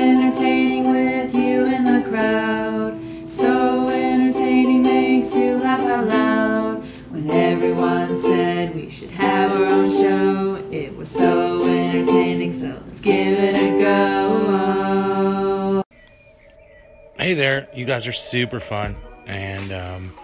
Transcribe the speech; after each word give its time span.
entertaining 0.00 0.90
with 0.90 1.34
you 1.34 1.66
in 1.66 1.84
the 1.84 2.08
crowd. 2.08 2.98
So 3.28 3.88
entertaining 3.88 4.82
makes 4.82 5.34
you 5.34 5.58
laugh 5.58 5.80
out 5.80 6.06
loud. 6.06 6.84
When 7.10 7.30
everyone 7.30 8.20
said 8.22 8.74
we 8.74 8.90
should 8.90 9.10
have 9.10 9.52
our 9.52 9.66
own 9.66 9.90
show, 9.90 10.56
it 10.70 10.96
was 10.96 11.10
so 11.10 11.64
entertaining, 11.64 12.54
so 12.54 12.80
let's 12.86 13.00
give 13.00 13.38
it 13.38 13.54
a 13.54 13.78
go. 13.78 15.82
Hey 17.18 17.34
there, 17.34 17.68
you 17.74 17.84
guys 17.84 18.06
are 18.06 18.12
super 18.12 18.60
fun. 18.60 18.96
And 19.26 19.72
um, 19.72 20.14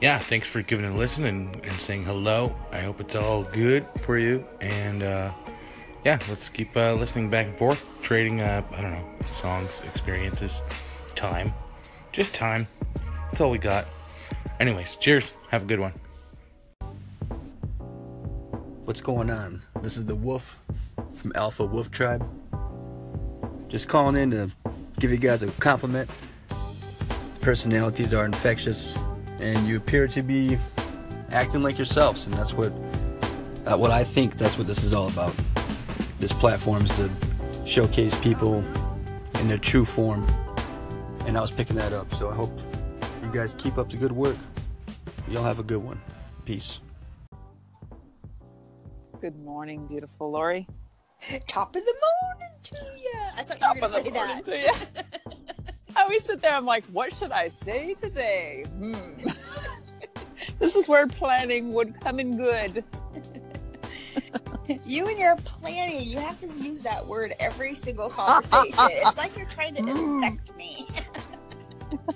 yeah, 0.00 0.18
thanks 0.18 0.48
for 0.48 0.62
giving 0.62 0.86
a 0.86 0.96
listen 0.96 1.26
and, 1.26 1.54
and 1.56 1.72
saying 1.74 2.04
hello. 2.04 2.56
I 2.72 2.80
hope 2.80 3.00
it's 3.00 3.14
all 3.14 3.44
good 3.44 3.86
for 4.00 4.16
you. 4.16 4.44
And 4.60 5.02
uh, 5.02 5.32
yeah, 6.04 6.18
let's 6.28 6.48
keep 6.48 6.76
uh, 6.76 6.94
listening 6.94 7.30
back 7.30 7.46
and 7.46 7.56
forth, 7.56 7.88
trading, 8.02 8.40
uh, 8.40 8.62
I 8.72 8.82
don't 8.82 8.90
know, 8.90 9.06
songs, 9.22 9.80
experiences, 9.84 10.62
time. 11.14 11.54
Just 12.10 12.34
time. 12.34 12.66
That's 13.26 13.40
all 13.40 13.50
we 13.50 13.58
got. 13.58 13.86
Anyways, 14.58 14.96
cheers. 14.96 15.32
Have 15.50 15.62
a 15.62 15.66
good 15.66 15.80
one. 15.80 15.92
What's 18.84 19.00
going 19.00 19.30
on? 19.30 19.62
This 19.80 19.96
is 19.96 20.04
the 20.04 20.14
Wolf 20.14 20.58
from 21.14 21.32
Alpha 21.36 21.64
Wolf 21.64 21.90
Tribe. 21.90 22.28
Just 23.68 23.88
calling 23.88 24.16
in 24.16 24.30
to 24.32 24.50
give 24.98 25.10
you 25.10 25.18
guys 25.18 25.42
a 25.42 25.50
compliment. 25.52 26.10
Personalities 27.40 28.12
are 28.12 28.24
infectious, 28.24 28.94
and 29.38 29.66
you 29.66 29.76
appear 29.76 30.08
to 30.08 30.22
be 30.22 30.58
acting 31.30 31.62
like 31.62 31.78
yourselves, 31.78 32.26
and 32.26 32.34
that's 32.34 32.52
what 32.52 32.72
uh, 33.66 33.76
what 33.76 33.92
I 33.92 34.04
think. 34.04 34.36
That's 34.36 34.58
what 34.58 34.66
this 34.66 34.82
is 34.82 34.92
all 34.92 35.08
about. 35.08 35.34
This 36.22 36.32
platform 36.32 36.84
is 36.84 36.96
to 36.98 37.10
showcase 37.66 38.16
people 38.20 38.64
in 39.40 39.48
their 39.48 39.58
true 39.58 39.84
form, 39.84 40.24
and 41.26 41.36
I 41.36 41.40
was 41.40 41.50
picking 41.50 41.74
that 41.74 41.92
up. 41.92 42.14
So 42.14 42.30
I 42.30 42.34
hope 42.36 42.56
you 43.24 43.32
guys 43.32 43.56
keep 43.58 43.76
up 43.76 43.90
the 43.90 43.96
good 43.96 44.12
work. 44.12 44.36
Y'all 45.26 45.42
have 45.42 45.58
a 45.58 45.64
good 45.64 45.82
one. 45.82 46.00
Peace. 46.44 46.78
Good 49.20 49.36
morning, 49.42 49.88
beautiful 49.88 50.30
Lori. 50.30 50.68
Top 51.48 51.74
of 51.74 51.82
the 51.84 51.94
morning 52.00 52.54
to 52.62 52.76
you. 53.02 53.20
I 53.36 53.42
thought 53.42 53.58
Top 53.58 53.74
you 53.74 53.80
were 53.80 53.86
of 53.88 53.92
going 53.92 54.04
the 54.04 54.10
to 54.10 54.44
say 54.44 54.64
morning 54.64 54.82
that. 54.84 54.94
to 54.94 55.26
ya. 55.26 55.52
I 55.96 56.02
always 56.04 56.24
sit 56.24 56.40
there. 56.40 56.54
I'm 56.54 56.64
like, 56.64 56.84
what 56.92 57.12
should 57.12 57.32
I 57.32 57.48
say 57.64 57.94
today? 57.94 58.64
Hmm. 58.78 58.94
this 60.60 60.76
is 60.76 60.86
where 60.86 61.08
planning 61.08 61.72
would 61.72 62.00
come 62.00 62.20
in 62.20 62.36
good. 62.36 62.84
You 64.86 65.08
and 65.08 65.18
your 65.18 65.36
planning, 65.36 66.06
you 66.08 66.18
have 66.18 66.40
to 66.40 66.46
use 66.60 66.82
that 66.82 67.06
word 67.06 67.34
every 67.40 67.74
single 67.74 68.08
conversation. 68.10 68.74
it's 68.78 69.16
like 69.18 69.36
you're 69.36 69.46
trying 69.46 69.74
to 69.76 69.82
Mm. 69.82 70.22
infect 70.22 70.56
me. 70.56 70.88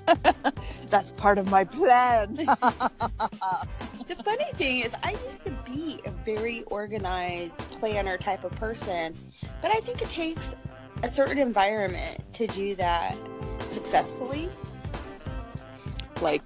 That's 0.90 1.12
part 1.12 1.38
of 1.38 1.46
my 1.48 1.64
plan. 1.64 2.34
The 2.36 4.14
funny 4.24 4.44
thing 4.54 4.80
is, 4.80 4.94
I 5.02 5.16
used 5.24 5.44
to 5.44 5.50
be 5.66 6.00
a 6.06 6.10
very 6.10 6.62
organized 6.64 7.58
planner 7.72 8.16
type 8.16 8.44
of 8.44 8.52
person, 8.52 9.16
but 9.60 9.70
I 9.70 9.80
think 9.80 10.00
it 10.00 10.08
takes 10.08 10.54
a 11.02 11.08
certain 11.08 11.38
environment 11.38 12.22
to 12.34 12.46
do 12.46 12.74
that 12.76 13.16
successfully. 13.66 14.48
like 16.22 16.42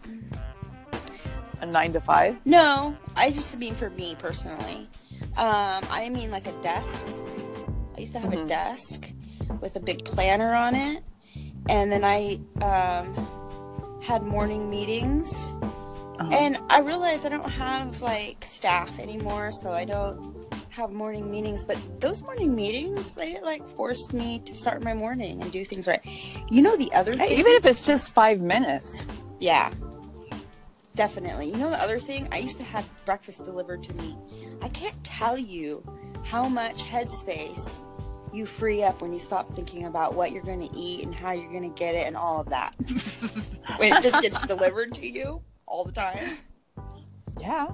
a 1.61 1.67
nine 1.67 1.93
to 1.93 2.01
five. 2.01 2.37
No, 2.47 2.97
I 3.15 3.31
just 3.31 3.57
mean 3.59 3.75
for 3.75 3.91
me 3.91 4.17
personally. 4.19 4.89
Um, 5.37 5.85
I 5.91 6.09
mean 6.13 6.31
like 6.31 6.47
a 6.47 6.53
desk. 6.63 7.07
I 7.97 8.01
used 8.01 8.13
to 8.15 8.19
have 8.19 8.33
a 8.33 8.37
Mhm. 8.37 8.49
desk 8.49 9.11
with 9.61 9.77
a 9.77 9.81
big 9.81 10.05
planner 10.05 10.55
on 10.55 10.75
it, 10.75 11.03
and 11.69 11.91
then 11.91 12.05
I 12.05 12.41
um, 12.63 14.01
had 14.03 14.23
morning 14.23 14.69
meetings. 14.71 15.33
Uh-huh. 16.19 16.29
And 16.33 16.59
I 16.69 16.81
realized 16.81 17.25
I 17.25 17.31
don't 17.31 17.51
have 17.51 18.03
like 18.03 18.45
staff 18.45 18.99
anymore, 18.99 19.53
so 19.53 19.73
I 19.73 19.85
don't 19.85 20.47
have 20.71 20.91
morning 20.91 21.31
meetings. 21.31 21.65
But 21.65 21.79
those 22.01 22.23
morning 22.23 22.55
meetings, 22.55 23.15
they 23.15 23.41
like 23.41 23.67
forced 23.77 24.13
me 24.13 24.41
to 24.45 24.55
start 24.55 24.83
my 24.83 24.95
morning 24.95 25.41
and 25.43 25.51
do 25.51 25.65
things 25.65 25.87
right. 25.87 26.01
You 26.51 26.63
know 26.63 26.77
the 26.77 26.93
other 26.93 27.13
Hey, 27.13 27.29
thing? 27.31 27.39
even 27.39 27.53
if 27.53 27.65
it's 27.67 27.85
just 27.85 28.13
five 28.13 28.41
minutes. 28.41 29.07
Yeah. 29.39 29.71
Definitely. 30.95 31.47
You 31.47 31.57
know 31.57 31.71
the 31.71 31.81
other 31.81 31.99
thing? 31.99 32.29
I 32.33 32.39
used 32.39 32.59
to 32.59 32.65
have 32.65 32.85
breakfast 33.07 33.45
delivered 33.45 33.83
to 33.85 33.95
me. 33.95 34.17
I 34.63 34.69
can't 34.69 35.03
tell 35.05 35.37
you 35.39 35.83
how 36.25 36.49
much 36.49 36.83
headspace 36.85 37.81
you 38.33 38.47
free 38.47 38.83
up 38.85 39.03
when 39.03 39.13
you 39.13 39.19
stop 39.19 39.51
thinking 39.53 39.87
about 39.87 40.15
what 40.15 40.31
you're 40.33 40.43
going 40.45 40.69
to 40.69 40.77
eat 40.77 41.03
and 41.05 41.15
how 41.15 41.33
you're 41.33 41.51
going 41.51 41.63
to 41.73 41.77
get 41.79 41.95
it 41.95 42.07
and 42.07 42.17
all 42.17 42.41
of 42.41 42.49
that. 42.51 42.75
when 43.77 43.93
it 43.93 44.03
just 44.03 44.21
gets 44.23 44.41
delivered 44.47 44.95
to 44.95 45.07
you 45.09 45.43
all 45.67 45.85
the 45.85 45.93
time. 45.93 46.37
Yeah, 47.41 47.69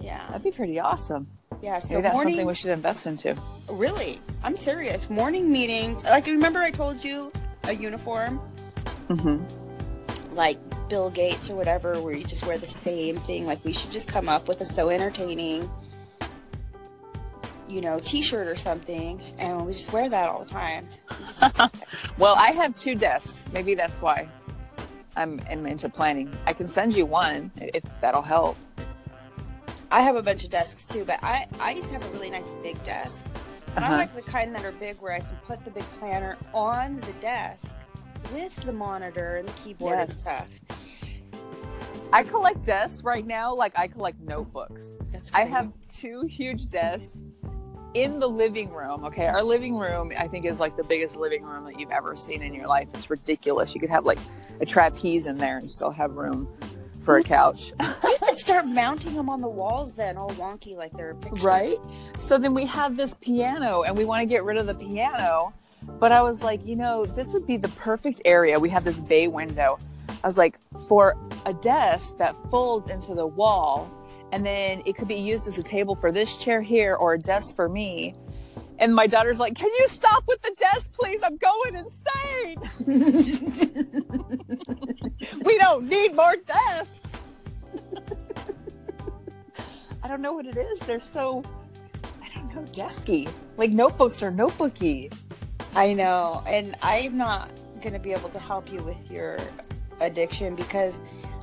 Yeah. 0.00 0.26
that'd 0.28 0.42
be 0.42 0.50
pretty 0.52 0.78
awesome. 0.80 1.28
Yeah. 1.62 1.78
So 1.80 1.94
Maybe 1.96 2.02
that's 2.02 2.14
morning, 2.14 2.34
something 2.34 2.46
we 2.46 2.54
should 2.54 2.70
invest 2.70 3.06
into. 3.06 3.36
really, 3.68 4.20
I'm 4.42 4.56
serious. 4.56 5.10
Morning 5.10 5.50
meetings. 5.52 6.02
Like, 6.04 6.26
remember 6.26 6.60
I 6.60 6.70
told 6.70 7.02
you 7.04 7.30
a 7.64 7.72
uniform? 7.74 8.40
Mm-hmm. 9.08 10.34
like 10.36 10.56
Bill 10.88 11.10
Gates 11.10 11.50
or 11.50 11.56
whatever, 11.56 12.00
where 12.00 12.14
you 12.14 12.22
just 12.24 12.46
wear 12.46 12.56
the 12.58 12.68
same 12.68 13.16
thing. 13.16 13.44
Like 13.44 13.62
we 13.64 13.72
should 13.72 13.90
just 13.90 14.08
come 14.08 14.28
up 14.28 14.46
with 14.48 14.60
a 14.60 14.64
so 14.64 14.88
entertaining, 14.88 15.68
you 17.70 17.80
know, 17.80 18.00
T-shirt 18.00 18.48
or 18.48 18.56
something, 18.56 19.20
and 19.38 19.64
we 19.66 19.72
just 19.74 19.92
wear 19.92 20.08
that 20.08 20.28
all 20.28 20.44
the 20.44 20.50
time. 20.50 20.88
Well, 22.18 22.34
I 22.36 22.48
have 22.50 22.74
two 22.74 22.94
desks. 22.94 23.42
Maybe 23.52 23.74
that's 23.74 24.02
why 24.02 24.28
I'm, 25.16 25.38
into 25.48 25.88
planning. 25.88 26.34
I 26.46 26.52
can 26.52 26.66
send 26.66 26.94
you 26.94 27.06
one 27.06 27.50
if 27.56 27.82
that'll 28.00 28.20
help. 28.22 28.56
I 29.90 30.02
have 30.02 30.16
a 30.16 30.22
bunch 30.22 30.44
of 30.44 30.50
desks 30.50 30.84
too, 30.84 31.04
but 31.04 31.18
I 31.22 31.46
I 31.60 31.72
used 31.72 31.88
to 31.88 31.94
have 31.94 32.04
a 32.04 32.10
really 32.10 32.30
nice 32.30 32.50
big 32.62 32.82
desk. 32.84 33.24
And 33.76 33.84
I 33.84 33.88
Uh-huh. 33.88 33.96
like 33.98 34.14
the 34.14 34.22
kind 34.22 34.54
that 34.54 34.64
are 34.64 34.72
big, 34.72 34.96
where 35.00 35.12
I 35.14 35.20
can 35.20 35.36
put 35.46 35.64
the 35.64 35.70
big 35.70 35.84
planner 35.94 36.36
on 36.52 37.00
the 37.00 37.12
desk 37.20 37.78
with 38.34 38.54
the 38.56 38.72
monitor 38.72 39.36
and 39.36 39.48
the 39.48 39.52
keyboard 39.52 39.98
and 39.98 40.12
stuff. 40.12 40.48
I 42.12 42.22
collect 42.24 42.64
desks 42.66 43.02
right 43.02 43.26
now, 43.26 43.54
like 43.54 43.78
I 43.78 43.86
collect 43.86 44.20
notebooks. 44.20 44.90
That's 45.10 45.32
I 45.32 45.44
have 45.44 45.72
two 45.88 46.22
huge 46.22 46.68
desks 46.68 47.16
in 47.94 48.20
the 48.20 48.28
living 48.28 48.72
room. 48.72 49.04
Okay, 49.04 49.26
our 49.26 49.42
living 49.42 49.76
room 49.76 50.12
I 50.18 50.28
think 50.28 50.44
is 50.44 50.58
like 50.60 50.76
the 50.76 50.84
biggest 50.84 51.16
living 51.16 51.42
room 51.42 51.64
that 51.64 51.78
you've 51.78 51.90
ever 51.90 52.16
seen 52.16 52.42
in 52.42 52.54
your 52.54 52.66
life. 52.66 52.88
It's 52.94 53.10
ridiculous. 53.10 53.74
You 53.74 53.80
could 53.80 53.90
have 53.90 54.04
like 54.04 54.18
a 54.60 54.66
trapeze 54.66 55.26
in 55.26 55.36
there 55.36 55.58
and 55.58 55.70
still 55.70 55.90
have 55.90 56.12
room 56.12 56.48
for 57.02 57.18
a 57.18 57.22
couch. 57.22 57.72
You 58.02 58.36
could 58.36 58.38
start 58.38 58.66
mounting 58.66 59.14
them 59.14 59.28
on 59.28 59.40
the 59.40 59.48
walls 59.48 59.94
then, 59.94 60.16
all 60.16 60.30
wonky 60.30 60.76
like 60.76 60.92
they're 60.92 61.14
pictures. 61.14 61.42
right? 61.42 61.76
So 62.20 62.38
then 62.38 62.54
we 62.54 62.64
have 62.66 62.96
this 62.96 63.14
piano 63.14 63.82
and 63.82 63.96
we 63.96 64.04
want 64.04 64.20
to 64.20 64.26
get 64.26 64.44
rid 64.44 64.56
of 64.56 64.66
the 64.66 64.74
piano. 64.74 65.52
But 65.98 66.12
I 66.12 66.22
was 66.22 66.42
like, 66.42 66.64
you 66.64 66.76
know, 66.76 67.06
this 67.06 67.28
would 67.28 67.46
be 67.46 67.56
the 67.56 67.68
perfect 67.70 68.20
area. 68.24 68.58
We 68.60 68.68
have 68.70 68.84
this 68.84 69.00
bay 69.00 69.26
window. 69.26 69.78
I 70.22 70.26
was 70.26 70.36
like, 70.38 70.58
for 70.88 71.16
a 71.46 71.54
desk 71.54 72.16
that 72.18 72.36
folds 72.50 72.88
into 72.90 73.14
the 73.14 73.26
wall, 73.26 73.90
and 74.32 74.44
then 74.44 74.82
it 74.84 74.96
could 74.96 75.08
be 75.08 75.16
used 75.16 75.48
as 75.48 75.58
a 75.58 75.62
table 75.62 75.94
for 75.94 76.12
this 76.12 76.36
chair 76.36 76.62
here 76.62 76.94
or 76.94 77.14
a 77.14 77.18
desk 77.18 77.56
for 77.56 77.68
me. 77.68 78.14
And 78.78 78.94
my 78.94 79.06
daughter's 79.06 79.38
like, 79.38 79.54
Can 79.54 79.70
you 79.78 79.88
stop 79.88 80.24
with 80.26 80.40
the 80.42 80.54
desk, 80.58 80.90
please? 80.92 81.20
I'm 81.22 81.36
going 81.36 81.76
insane. 81.76 82.56
we 85.44 85.58
don't 85.58 85.86
need 85.86 86.14
more 86.14 86.34
desks. 86.46 87.00
I 90.02 90.08
don't 90.08 90.22
know 90.22 90.32
what 90.32 90.46
it 90.46 90.56
is. 90.56 90.80
They're 90.80 90.98
so, 90.98 91.44
I 92.22 92.28
don't 92.34 92.54
know, 92.54 92.62
desky. 92.72 93.30
Like 93.58 93.70
notebooks 93.70 94.22
are 94.22 94.32
notebooky. 94.32 95.12
I 95.74 95.92
know, 95.92 96.42
and 96.46 96.74
I'm 96.82 97.16
not 97.16 97.52
going 97.80 97.92
to 97.92 97.98
be 97.98 98.12
able 98.12 98.28
to 98.30 98.38
help 98.38 98.72
you 98.72 98.82
with 98.82 99.10
your 99.10 99.38
addiction 100.00 100.56
because 100.56 101.00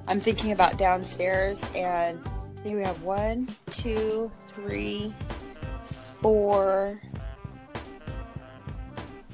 I'm 0.07 0.19
thinking 0.19 0.51
about 0.51 0.78
downstairs, 0.78 1.63
and 1.75 2.19
I 2.57 2.59
think 2.62 2.75
we 2.75 2.81
have 2.81 3.01
one, 3.04 3.48
two, 3.71 4.31
three, 4.48 5.13
four, 6.21 7.00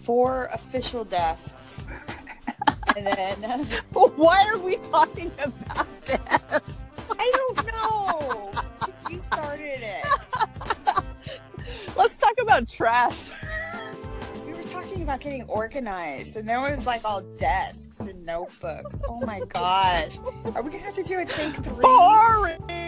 four 0.01 0.49
official 0.51 1.05
desks, 1.05 1.81
and 2.97 3.07
then 3.07 3.65
Why 3.93 4.45
are 4.47 4.57
we 4.57 4.75
talking 4.77 5.31
about 5.41 5.87
desks? 6.05 6.77
I 7.17 7.31
don't 7.35 7.67
know. 7.67 8.51
You 9.09 9.19
started 9.19 9.79
it. 9.81 10.05
Let's 11.95 12.17
talk 12.17 12.33
about 12.41 12.67
trash. 12.67 13.31
We 14.45 14.53
were 14.53 14.63
talking 14.63 15.01
about 15.03 15.21
getting 15.21 15.43
organized, 15.43 16.35
and 16.35 16.47
there 16.47 16.59
was 16.59 16.85
like 16.85 17.05
all 17.05 17.21
desks 17.37 17.99
and 17.99 18.25
notebooks. 18.25 18.95
Oh 19.07 19.21
my 19.21 19.39
gosh. 19.49 20.17
Are 20.53 20.61
we 20.61 20.71
gonna 20.71 20.83
have 20.83 20.95
to 20.95 21.03
do 21.03 21.19
a 21.19 21.25
take 21.25 21.53
three? 21.55 21.81
Boring. 21.81 22.82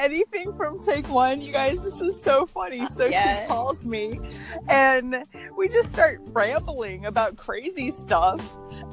Anything 0.00 0.52
from 0.56 0.82
take 0.82 1.08
one? 1.08 1.40
You 1.40 1.52
guys, 1.52 1.82
this 1.84 2.00
is 2.00 2.20
so 2.20 2.46
funny. 2.46 2.80
Uh, 2.80 2.88
so 2.88 3.06
Yes. 3.06 3.42
she 3.42 3.48
calls 3.48 3.84
me 3.84 4.18
and 4.68 5.24
we 5.56 5.68
just 5.68 5.88
start 5.90 6.20
rambling 6.32 7.06
about 7.06 7.36
crazy 7.36 7.90
stuff. 7.90 8.40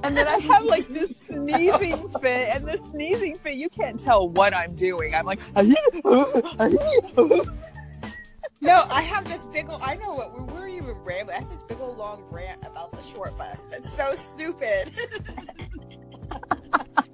And 0.03 0.15
then 0.17 0.27
I 0.27 0.37
have 0.39 0.65
like 0.65 0.87
this 0.89 1.15
sneezing 1.27 2.09
fit, 2.19 2.49
and 2.55 2.65
this 2.67 2.81
sneezing 2.91 3.37
fit, 3.39 3.55
you 3.55 3.69
can't 3.69 3.99
tell 3.99 4.27
what 4.29 4.53
I'm 4.53 4.75
doing. 4.75 5.15
I'm 5.15 5.25
like, 5.25 5.39
ah, 5.55 5.63
ah, 6.05 6.25
ah, 6.59 7.41
No, 8.59 8.83
I 8.89 9.01
have 9.01 9.27
this 9.29 9.45
big 9.45 9.69
old. 9.69 9.81
I 9.83 9.95
know 9.95 10.13
what 10.13 10.33
we 10.37 10.43
were 10.53 10.67
even 10.67 10.95
rambling. 11.03 11.37
I 11.37 11.39
have 11.41 11.49
this 11.51 11.63
big 11.63 11.79
old 11.79 11.97
long 11.97 12.23
rant 12.31 12.61
about 12.63 12.91
the 12.91 13.01
short 13.13 13.37
bus. 13.37 13.65
That's 13.69 13.91
so 13.95 14.13
stupid. 14.15 14.91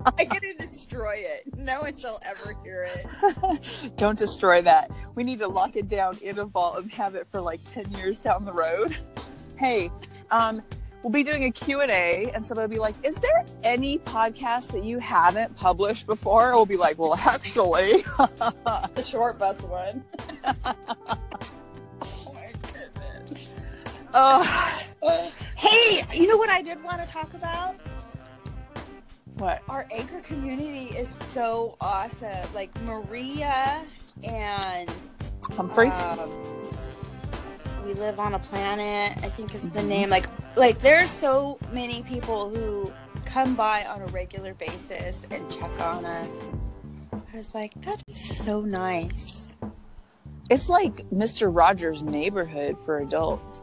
I'm 0.05 0.27
gonna 0.27 0.53
destroy 0.59 1.15
it. 1.25 1.43
No 1.57 1.81
one 1.81 1.97
shall 1.97 2.19
ever 2.25 2.55
hear 2.63 2.87
it. 2.93 3.95
don't 3.97 4.17
destroy 4.17 4.61
that. 4.61 4.91
We 5.15 5.23
need 5.23 5.39
to 5.39 5.47
lock 5.47 5.75
it 5.75 5.87
down 5.87 6.17
in 6.21 6.39
a 6.39 6.45
vault 6.45 6.77
and 6.79 6.91
have 6.93 7.15
it 7.15 7.27
for 7.29 7.39
like 7.41 7.59
10 7.71 7.91
years 7.91 8.19
down 8.19 8.45
the 8.45 8.53
road. 8.53 8.95
Hey, 9.55 9.91
um, 10.31 10.61
we'll 11.03 11.11
be 11.11 11.23
doing 11.23 11.45
a 11.45 11.51
Q&A 11.51 12.31
and 12.33 12.43
somebody 12.45 12.65
will 12.67 12.75
be 12.75 12.79
like, 12.79 12.95
is 13.03 13.15
there 13.17 13.45
any 13.63 13.99
podcast 13.99 14.69
that 14.71 14.83
you 14.83 14.97
haven't 14.99 15.55
published 15.55 16.05
before? 16.07 16.53
We'll 16.53 16.65
be 16.65 16.75
like, 16.75 16.97
well, 16.97 17.13
actually. 17.15 18.03
The 18.95 19.03
short 19.05 19.37
bus 19.37 19.61
one. 19.61 20.03
oh 20.43 22.33
my 22.33 22.51
goodness. 22.73 23.47
oh, 24.13 24.81
Uh, 25.03 25.29
hey, 25.55 26.01
you 26.13 26.27
know 26.27 26.37
what 26.37 26.49
I 26.49 26.61
did 26.61 26.83
want 26.83 26.99
to 27.05 27.07
talk 27.07 27.33
about? 27.35 27.75
What? 29.43 29.61
Our 29.69 29.85
anchor 29.91 30.19
community 30.21 30.95
is 30.95 31.13
so 31.31 31.75
awesome. 31.81 32.53
Like 32.53 32.69
Maria 32.83 33.83
and 34.23 34.89
Humphreys? 35.51 35.93
um, 35.93 36.29
we 37.85 37.93
live 37.93 38.19
on 38.19 38.33
a 38.33 38.39
planet. 38.39 39.17
I 39.23 39.29
think 39.29 39.53
is 39.53 39.69
the 39.71 39.83
name. 39.83 40.09
Like, 40.09 40.27
like 40.55 40.79
there's 40.79 41.11
so 41.11 41.57
many 41.71 42.03
people 42.03 42.49
who 42.49 42.91
come 43.25 43.55
by 43.55 43.83
on 43.85 44.01
a 44.01 44.05
regular 44.07 44.53
basis 44.53 45.27
and 45.31 45.49
check 45.51 45.79
on 45.81 46.05
us. 46.05 46.29
I 47.11 47.37
was 47.37 47.53
like, 47.53 47.73
that 47.83 48.01
is 48.07 48.37
so 48.43 48.61
nice. 48.61 49.55
it's 50.49 50.69
like 50.69 51.09
Mr. 51.09 51.53
Rogers' 51.53 52.03
neighborhood 52.03 52.77
for 52.79 52.99
adults. 52.99 53.61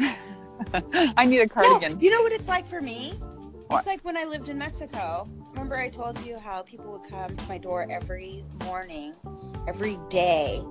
Yeah. 0.00 0.16
I 1.16 1.24
need 1.24 1.40
a 1.40 1.46
No, 1.46 1.48
cardigan. 1.48 2.00
you 2.00 2.10
know 2.10 2.22
what 2.22 2.32
it's 2.32 2.48
like 2.48 2.66
for 2.66 2.80
me? 2.80 3.14
It's 3.78 3.86
like 3.86 4.04
when 4.04 4.16
I 4.16 4.24
lived 4.24 4.48
in 4.48 4.58
Mexico. 4.58 5.28
Remember 5.52 5.76
I 5.76 5.88
told 5.88 6.18
you 6.24 6.38
how 6.38 6.62
people 6.62 6.92
would 6.92 7.08
come 7.08 7.36
to 7.36 7.48
my 7.48 7.58
door 7.58 7.86
every 7.90 8.44
morning, 8.64 9.14
every 9.68 9.98
day, 10.08 10.62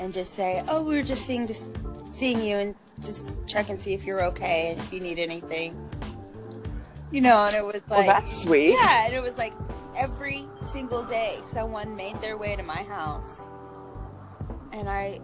and 0.00 0.12
just 0.12 0.34
say, 0.34 0.62
"Oh, 0.68 0.82
we 0.82 0.96
were 0.96 1.02
just 1.02 1.26
seeing 1.26 1.46
just 1.46 1.64
seeing 2.06 2.40
you 2.40 2.56
and 2.56 2.74
just 3.02 3.38
check 3.46 3.68
and 3.68 3.80
see 3.80 3.94
if 3.94 4.04
you're 4.04 4.22
okay 4.24 4.70
and 4.70 4.80
if 4.80 4.92
you 4.92 5.00
need 5.00 5.18
anything." 5.18 5.74
You 7.10 7.20
know, 7.20 7.44
and 7.44 7.54
it 7.54 7.64
was 7.64 7.74
like, 7.74 7.90
well, 7.90 8.06
that's 8.06 8.42
sweet. 8.42 8.70
yeah, 8.70 9.06
and 9.06 9.14
it 9.14 9.22
was 9.22 9.36
like 9.38 9.52
every 9.96 10.46
single 10.72 11.02
day 11.04 11.38
someone 11.52 11.94
made 11.96 12.20
their 12.20 12.36
way 12.36 12.56
to 12.56 12.62
my 12.62 12.82
house, 12.82 13.48
and 14.72 14.88
I 14.88 15.20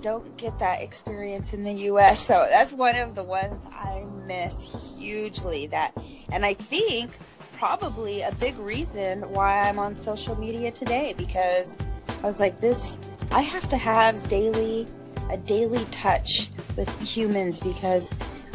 don't 0.00 0.36
get 0.36 0.58
that 0.58 0.82
experience 0.82 1.54
in 1.54 1.64
the 1.64 1.72
US. 1.72 2.24
So 2.24 2.46
that's 2.50 2.72
one 2.72 2.96
of 2.96 3.14
the 3.14 3.22
ones 3.22 3.64
I 3.72 4.04
miss 4.26 4.94
hugely 4.96 5.66
that 5.68 5.92
and 6.30 6.44
I 6.44 6.54
think 6.54 7.10
probably 7.52 8.22
a 8.22 8.32
big 8.32 8.56
reason 8.58 9.22
why 9.32 9.68
I'm 9.68 9.78
on 9.78 9.96
social 9.96 10.38
media 10.38 10.70
today 10.70 11.14
because 11.16 11.76
I 12.22 12.26
was 12.26 12.38
like 12.38 12.60
this 12.60 13.00
I 13.32 13.40
have 13.40 13.68
to 13.70 13.76
have 13.76 14.28
daily 14.28 14.86
a 15.30 15.36
daily 15.36 15.84
touch 15.86 16.50
with 16.76 16.88
humans 17.00 17.60
because 17.60 18.08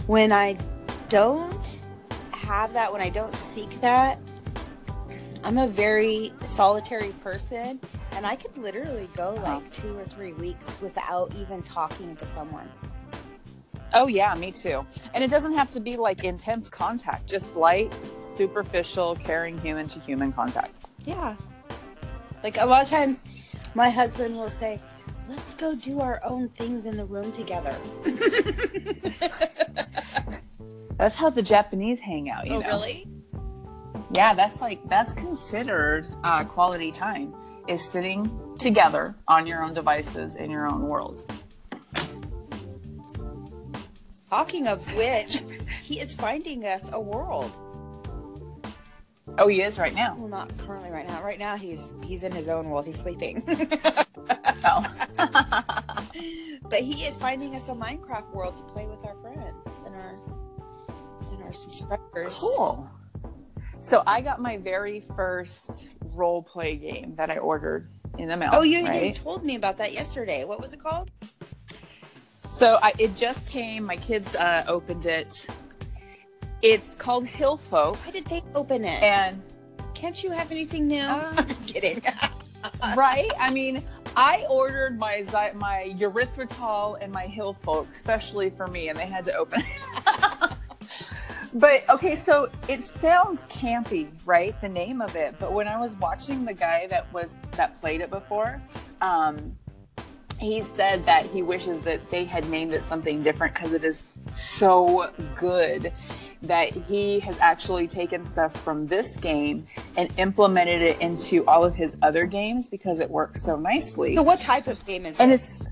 when 0.08 0.32
I 0.32 0.58
don't 1.10 1.82
have 2.32 2.74
that 2.74 2.92
when 2.92 3.02
I 3.02 3.10
don't 3.10 3.36
seek 3.36 3.70
that 3.82 4.20
I'm 5.44 5.58
a 5.58 5.68
very 5.68 6.32
solitary 6.42 7.12
person 7.24 7.80
and 8.16 8.26
I 8.26 8.36
could 8.36 8.58
literally 8.58 9.10
go 9.16 9.34
like 9.44 9.72
two 9.74 9.98
or 9.98 10.06
three 10.06 10.34
weeks 10.34 10.80
without 10.82 11.34
even 11.36 11.62
talking 11.64 12.16
to 12.16 12.26
someone. 12.26 12.70
Oh 13.94 14.08
yeah, 14.08 14.34
me 14.36 14.52
too. 14.52 14.86
And 15.14 15.24
it 15.24 15.30
doesn't 15.30 15.54
have 15.54 15.70
to 15.72 15.80
be 15.80 15.98
like 15.98 16.24
intense 16.24 16.70
contact, 16.70 17.28
just 17.28 17.56
light, 17.56 17.94
superficial, 18.22 19.16
caring 19.16 19.58
human 19.60 19.88
to 19.90 20.00
human 20.00 20.32
contact. 20.32 20.82
Yeah. 21.06 21.36
Like 22.44 22.58
a 22.58 22.66
lot 22.66 22.84
of 22.84 22.90
times 22.90 23.22
my 23.76 23.90
husband 23.90 24.36
will 24.36 24.50
say, 24.50 24.80
Let's 25.30 25.54
go 25.56 25.74
do 25.74 26.02
our 26.02 26.22
own 26.26 26.50
things 26.50 26.86
in 26.86 26.98
the 26.98 27.06
room 27.06 27.32
together. 27.32 27.74
That's 30.98 31.16
how 31.16 31.30
the 31.30 31.42
Japanese 31.42 32.00
hang 32.00 32.30
out, 32.30 32.46
you 32.46 32.60
know. 32.60 32.62
Oh, 32.66 32.68
really? 32.68 33.08
Yeah, 34.14 34.36
that's 34.36 34.62
like 34.62 34.88
that's 34.90 35.14
considered 35.14 36.08
uh, 36.24 36.44
quality 36.44 36.92
time 36.92 37.34
is 37.68 37.84
sitting 37.84 38.30
together 38.60 39.16
on 39.28 39.48
your 39.48 39.64
own 39.64 39.74
devices 39.74 40.36
in 40.36 40.50
your 40.50 40.68
own 40.68 40.88
worlds. 40.88 41.26
Talking 44.30 44.68
of 44.68 44.86
which, 44.96 45.44
he 45.84 46.00
is 46.00 46.16
finding 46.16 46.66
us 46.66 46.90
a 46.92 47.00
world. 47.00 47.52
Oh, 49.38 49.48
he 49.48 49.62
is 49.62 49.80
right 49.80 49.96
now. 49.96 50.16
Well, 50.18 50.28
not 50.28 50.56
currently 50.60 50.92
right 50.92 51.08
now. 51.08 51.24
Right 51.24 51.40
now 51.40 51.56
he's 51.56 51.94
he's 52.04 52.24
in 52.24 52.32
his 52.32 52.50
own 52.50 52.70
world. 52.70 52.86
He's 52.86 53.00
sleeping. 53.00 53.44
Oh, 54.66 54.86
but 56.70 56.80
he 56.80 57.04
is 57.04 57.18
finding 57.18 57.54
us 57.56 57.68
a 57.68 57.74
Minecraft 57.74 58.34
world 58.34 58.56
to 58.58 58.64
play 58.64 58.86
with 58.86 59.06
our 59.06 59.16
friends 59.16 59.68
and 59.86 59.94
our 59.94 60.14
and 61.34 61.44
our 61.44 61.52
subscribers. 61.52 62.34
cool. 62.40 62.90
So 63.82 64.04
I 64.08 64.22
got 64.22 64.40
my 64.40 64.56
very 64.56 65.04
first 65.16 65.90
role 66.14 66.42
play 66.44 66.76
game 66.76 67.16
that 67.16 67.30
I 67.30 67.38
ordered 67.38 67.88
in 68.18 68.28
the 68.28 68.38
mail. 68.38 68.50
Oh, 68.54 68.62
you, 68.62 68.88
you 68.92 69.14
told 69.14 69.44
me 69.44 69.56
about 69.56 69.78
that 69.78 69.94
yesterday. 69.94 70.46
What 70.46 70.60
was 70.60 70.74
it 70.74 70.80
called? 70.80 71.12
So 72.50 72.78
I, 72.82 72.94
it 73.00 73.16
just 73.16 73.48
came. 73.48 73.84
My 73.84 73.96
kids 73.96 74.36
uh, 74.36 74.64
opened 74.68 75.06
it. 75.06 75.48
It's 76.62 76.96
called 76.96 77.26
Hillfolk, 77.26 77.98
Why 77.98 78.12
did 78.12 78.26
they 78.26 78.42
open 78.56 78.86
it? 78.86 79.04
and 79.04 79.42
Can't 79.94 80.24
you 80.24 80.32
have 80.32 80.52
anything 80.52 80.88
new? 80.88 81.02
Uh, 81.02 81.34
I'm 81.38 81.48
kidding. 81.66 82.02
right? 82.96 83.30
I 83.40 83.52
mean, 83.52 83.84
I 84.16 84.46
ordered 84.50 84.98
my 84.98 85.24
Zy- 85.24 85.58
my 85.58 85.94
erythritol 85.98 87.00
and 87.02 87.12
my 87.12 87.26
Hillfolk 87.26 87.92
especially 87.92 88.50
for 88.52 88.68
me, 88.68 88.90
and 88.90 88.98
they 88.98 89.08
had 89.08 89.26
to 89.26 89.34
open 89.36 89.62
it. 89.62 89.68
But 91.54 91.88
okay, 91.90 92.16
so 92.16 92.50
it 92.68 92.84
sounds 92.84 93.46
campy, 93.48 94.10
right? 94.26 94.60
The 94.62 94.70
name 94.70 95.02
of 95.02 95.16
it, 95.16 95.36
but 95.40 95.54
when 95.54 95.68
I 95.68 95.80
was 95.80 95.96
watching 95.98 96.46
the 96.46 96.54
guy 96.54 96.88
that 96.88 97.12
was 97.14 97.36
that 97.58 97.76
played 97.76 98.02
it 98.02 98.10
before, 98.10 98.62
um, 99.02 99.58
he 100.40 100.62
said 100.62 101.06
that 101.06 101.26
he 101.26 101.42
wishes 101.42 101.82
that 101.82 102.10
they 102.10 102.26
had 102.26 102.50
named 102.50 102.74
it 102.74 102.82
something 102.82 103.22
different 103.22 103.54
because 103.54 103.74
it 103.74 103.84
is 103.84 104.02
so 104.28 105.12
good 105.36 105.94
that 106.42 106.72
he 106.74 107.20
has 107.22 107.40
actually 107.40 107.88
taken 107.88 108.24
stuff 108.24 108.54
from 108.64 108.86
this 108.88 109.16
game 109.16 109.66
and 109.96 110.10
implemented 110.18 110.82
it 110.82 111.00
into 111.00 111.46
all 111.46 111.64
of 111.64 111.74
his 111.74 111.96
other 112.02 112.26
games 112.26 112.68
because 112.68 113.00
it 113.00 113.10
works 113.10 113.44
so 113.44 113.56
nicely. 113.56 114.16
so 114.16 114.22
what 114.24 114.42
type 114.42 114.68
of 114.68 114.86
game 114.86 115.06
is 115.06 115.18
And 115.20 115.32
it? 115.32 115.36
it's 115.36 115.64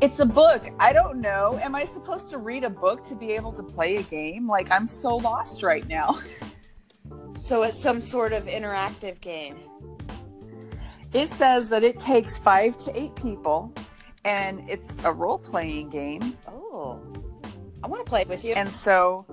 it's 0.00 0.20
a 0.20 0.26
book. 0.26 0.64
I 0.78 0.92
don't 0.92 1.20
know. 1.20 1.58
Am 1.62 1.74
I 1.74 1.84
supposed 1.84 2.30
to 2.30 2.38
read 2.38 2.64
a 2.64 2.70
book 2.70 3.02
to 3.04 3.14
be 3.14 3.32
able 3.32 3.52
to 3.52 3.62
play 3.62 3.96
a 3.96 4.02
game? 4.02 4.48
Like 4.48 4.70
I'm 4.70 4.86
so 4.86 5.16
lost 5.16 5.62
right 5.62 5.86
now. 5.88 6.18
So 7.38 7.62
it's 7.62 7.80
some 7.80 8.00
sort 8.00 8.32
of 8.32 8.46
interactive 8.46 9.20
game. 9.20 9.58
It 11.12 11.28
says 11.28 11.68
that 11.68 11.84
it 11.84 11.98
takes 11.98 12.36
5 12.36 12.76
to 12.78 13.00
8 13.00 13.14
people 13.14 13.72
and 14.24 14.68
it's 14.68 15.02
a 15.04 15.12
role-playing 15.12 15.90
game. 15.90 16.36
Oh, 16.48 17.00
I 17.82 17.86
want 17.86 18.04
to 18.04 18.08
play 18.10 18.24
with 18.28 18.44
you. 18.44 18.54
And 18.54 18.70
so 18.70 19.24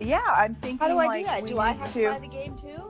yeah, 0.00 0.20
I'm 0.26 0.54
thinking 0.54 0.78
How 0.78 0.88
do 0.88 0.98
I 0.98 1.06
like 1.06 1.20
do 1.20 1.26
that? 1.26 1.46
Do 1.46 1.58
I 1.58 1.68
have 1.72 1.92
to 1.92 2.08
play 2.08 2.18
the 2.18 2.28
game 2.28 2.56
too? 2.56 2.89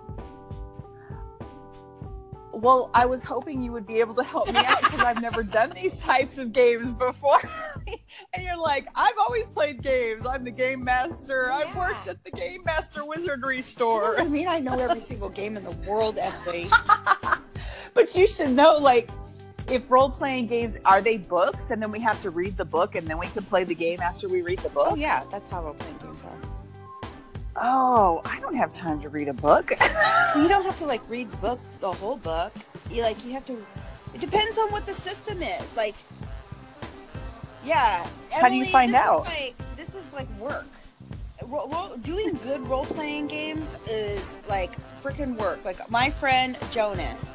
Well, 2.52 2.90
I 2.94 3.06
was 3.06 3.22
hoping 3.22 3.62
you 3.62 3.70
would 3.72 3.86
be 3.86 4.00
able 4.00 4.14
to 4.16 4.24
help 4.24 4.52
me 4.52 4.58
out 4.58 4.82
because 4.82 5.00
I've 5.00 5.22
never 5.22 5.42
done 5.42 5.70
these 5.70 5.98
types 5.98 6.38
of 6.38 6.52
games 6.52 6.92
before. 6.92 7.40
and 7.86 8.42
you're 8.42 8.56
like, 8.56 8.88
I've 8.94 9.16
always 9.18 9.46
played 9.46 9.82
games. 9.82 10.26
I'm 10.26 10.44
the 10.44 10.50
game 10.50 10.82
master. 10.82 11.52
I've 11.52 11.74
worked 11.76 12.08
at 12.08 12.22
the 12.24 12.30
game 12.32 12.62
master 12.64 13.04
wizardry 13.04 13.62
store. 13.62 14.18
I 14.20 14.24
mean, 14.24 14.48
I 14.48 14.58
know 14.58 14.78
every 14.78 15.00
single 15.12 15.28
game 15.28 15.56
in 15.56 15.64
the 15.64 15.70
world, 15.88 16.18
Emily. 16.18 16.68
but 17.94 18.14
you 18.16 18.26
should 18.26 18.50
know, 18.50 18.76
like, 18.76 19.08
if 19.68 19.88
role 19.88 20.10
playing 20.10 20.48
games 20.48 20.76
are 20.84 21.00
they 21.00 21.18
books, 21.18 21.70
and 21.70 21.80
then 21.80 21.92
we 21.92 22.00
have 22.00 22.20
to 22.22 22.30
read 22.30 22.56
the 22.56 22.64
book, 22.64 22.96
and 22.96 23.06
then 23.06 23.18
we 23.18 23.28
can 23.28 23.44
play 23.44 23.62
the 23.62 23.74
game 23.74 24.00
after 24.00 24.28
we 24.28 24.42
read 24.42 24.58
the 24.58 24.68
oh, 24.70 24.74
book. 24.74 24.88
Oh 24.90 24.94
yeah, 24.96 25.22
that's 25.30 25.48
how 25.48 25.62
role 25.62 25.74
playing 25.74 25.98
games 25.98 26.24
are. 26.24 26.59
Oh, 27.62 28.22
I 28.24 28.40
don't 28.40 28.54
have 28.54 28.72
time 28.72 29.00
to 29.02 29.08
read 29.08 29.28
a 29.28 29.34
book. 29.34 29.72
You 30.36 30.46
don't 30.46 30.64
have 30.64 30.78
to 30.78 30.86
like 30.86 31.02
read 31.10 31.28
the 31.28 31.36
book, 31.38 31.60
the 31.80 31.90
whole 31.90 32.16
book. 32.16 32.52
You 32.88 33.02
like 33.02 33.24
you 33.26 33.32
have 33.32 33.44
to. 33.46 33.66
It 34.14 34.20
depends 34.20 34.56
on 34.58 34.70
what 34.70 34.86
the 34.86 34.94
system 34.94 35.42
is. 35.42 35.62
Like, 35.76 35.96
yeah. 37.64 38.06
How 38.30 38.48
do 38.48 38.54
you 38.54 38.66
find 38.66 38.94
out? 38.94 39.24
like 39.24 39.56
this 39.76 39.92
is 39.96 40.12
like 40.14 40.28
work. 40.38 40.66
Ro- 41.42 41.66
ro- 41.66 41.96
doing 42.02 42.38
good 42.44 42.60
role 42.68 42.84
playing 42.84 43.26
games 43.26 43.76
is 43.88 44.38
like 44.48 44.76
freaking 45.02 45.36
work. 45.36 45.64
Like 45.64 45.90
my 45.90 46.10
friend 46.10 46.56
Jonas, 46.70 47.32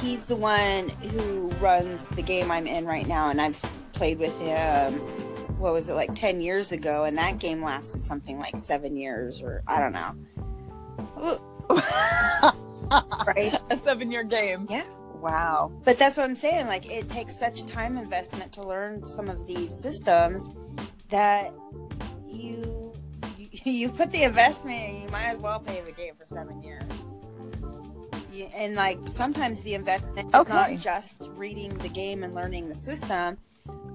he's 0.00 0.26
the 0.26 0.36
one 0.36 0.88
who 0.88 1.46
runs 1.60 2.08
the 2.08 2.22
game 2.22 2.50
I'm 2.50 2.66
in 2.66 2.86
right 2.86 3.06
now, 3.06 3.30
and 3.30 3.40
I've 3.40 3.62
played 3.92 4.18
with 4.18 4.36
him. 4.40 5.00
What 5.62 5.72
was 5.72 5.88
it 5.88 5.94
like 5.94 6.12
ten 6.16 6.40
years 6.40 6.72
ago? 6.72 7.04
And 7.04 7.16
that 7.18 7.38
game 7.38 7.62
lasted 7.62 8.04
something 8.04 8.36
like 8.38 8.56
seven 8.56 8.96
years, 8.96 9.40
or 9.40 9.62
I 9.68 9.78
don't 9.78 9.92
know. 9.92 10.16
Right? 13.26 13.56
a 13.70 13.76
seven-year 13.76 14.24
game. 14.24 14.66
Yeah. 14.68 14.82
Wow. 15.14 15.72
But 15.84 15.96
that's 15.98 16.18
what 16.18 16.24
I'm 16.24 16.34
saying. 16.34 16.66
Like, 16.66 16.84
it 16.90 17.08
takes 17.08 17.38
such 17.38 17.64
time 17.64 17.96
investment 17.96 18.52
to 18.52 18.66
learn 18.66 19.06
some 19.06 19.28
of 19.30 19.46
these 19.46 19.74
systems 19.74 20.50
that 21.08 21.54
you 22.28 22.92
you, 23.64 23.88
put 23.88 24.10
the 24.10 24.24
investment 24.24 24.76
and 24.90 25.02
you 25.04 25.08
might 25.08 25.26
as 25.26 25.38
well 25.38 25.58
play 25.60 25.80
the 25.86 25.92
game 25.92 26.14
for 26.16 26.26
seven 26.26 26.60
years. 26.62 26.82
You, 28.32 28.44
and 28.54 28.74
like 28.74 28.98
sometimes 29.08 29.60
the 29.62 29.74
investment 29.74 30.28
is 30.28 30.34
Okay. 30.34 30.52
not 30.52 30.78
just 30.78 31.30
reading 31.34 31.78
the 31.78 31.88
game 31.88 32.24
and 32.24 32.34
learning 32.34 32.68
the 32.68 32.74
system, 32.74 33.38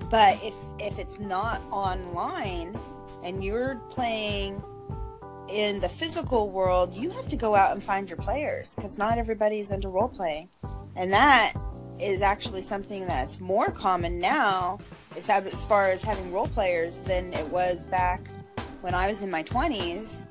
but 0.09 0.37
if 0.43 0.53
if 0.79 0.99
it's 0.99 1.19
not 1.19 1.61
online 1.71 2.79
and 3.23 3.43
you're 3.43 3.75
playing 3.89 4.61
in 5.49 5.79
the 5.79 5.89
physical 5.89 6.49
world, 6.49 6.93
you 6.93 7.09
have 7.11 7.27
to 7.29 7.35
go 7.35 7.55
out 7.55 7.71
and 7.71 7.81
find 7.81 8.09
your 8.09 8.17
players 8.17 8.75
because 8.75 8.97
not 8.97 9.17
everybody's 9.17 9.71
into 9.71 9.89
role 9.89 10.09
playing. 10.09 10.49
And 10.95 11.11
that 11.13 11.53
is 11.99 12.21
actually 12.21 12.61
something 12.61 13.05
that's 13.07 13.39
more 13.39 13.71
common 13.71 14.19
now 14.19 14.79
is 15.15 15.29
as 15.29 15.65
far 15.65 15.89
as 15.89 16.01
having 16.01 16.31
role 16.31 16.47
players 16.47 16.99
than 16.99 17.33
it 17.33 17.47
was 17.47 17.85
back 17.85 18.27
when 18.81 18.93
I 18.93 19.07
was 19.07 19.21
in 19.21 19.31
my 19.31 19.43
20s 19.43 20.25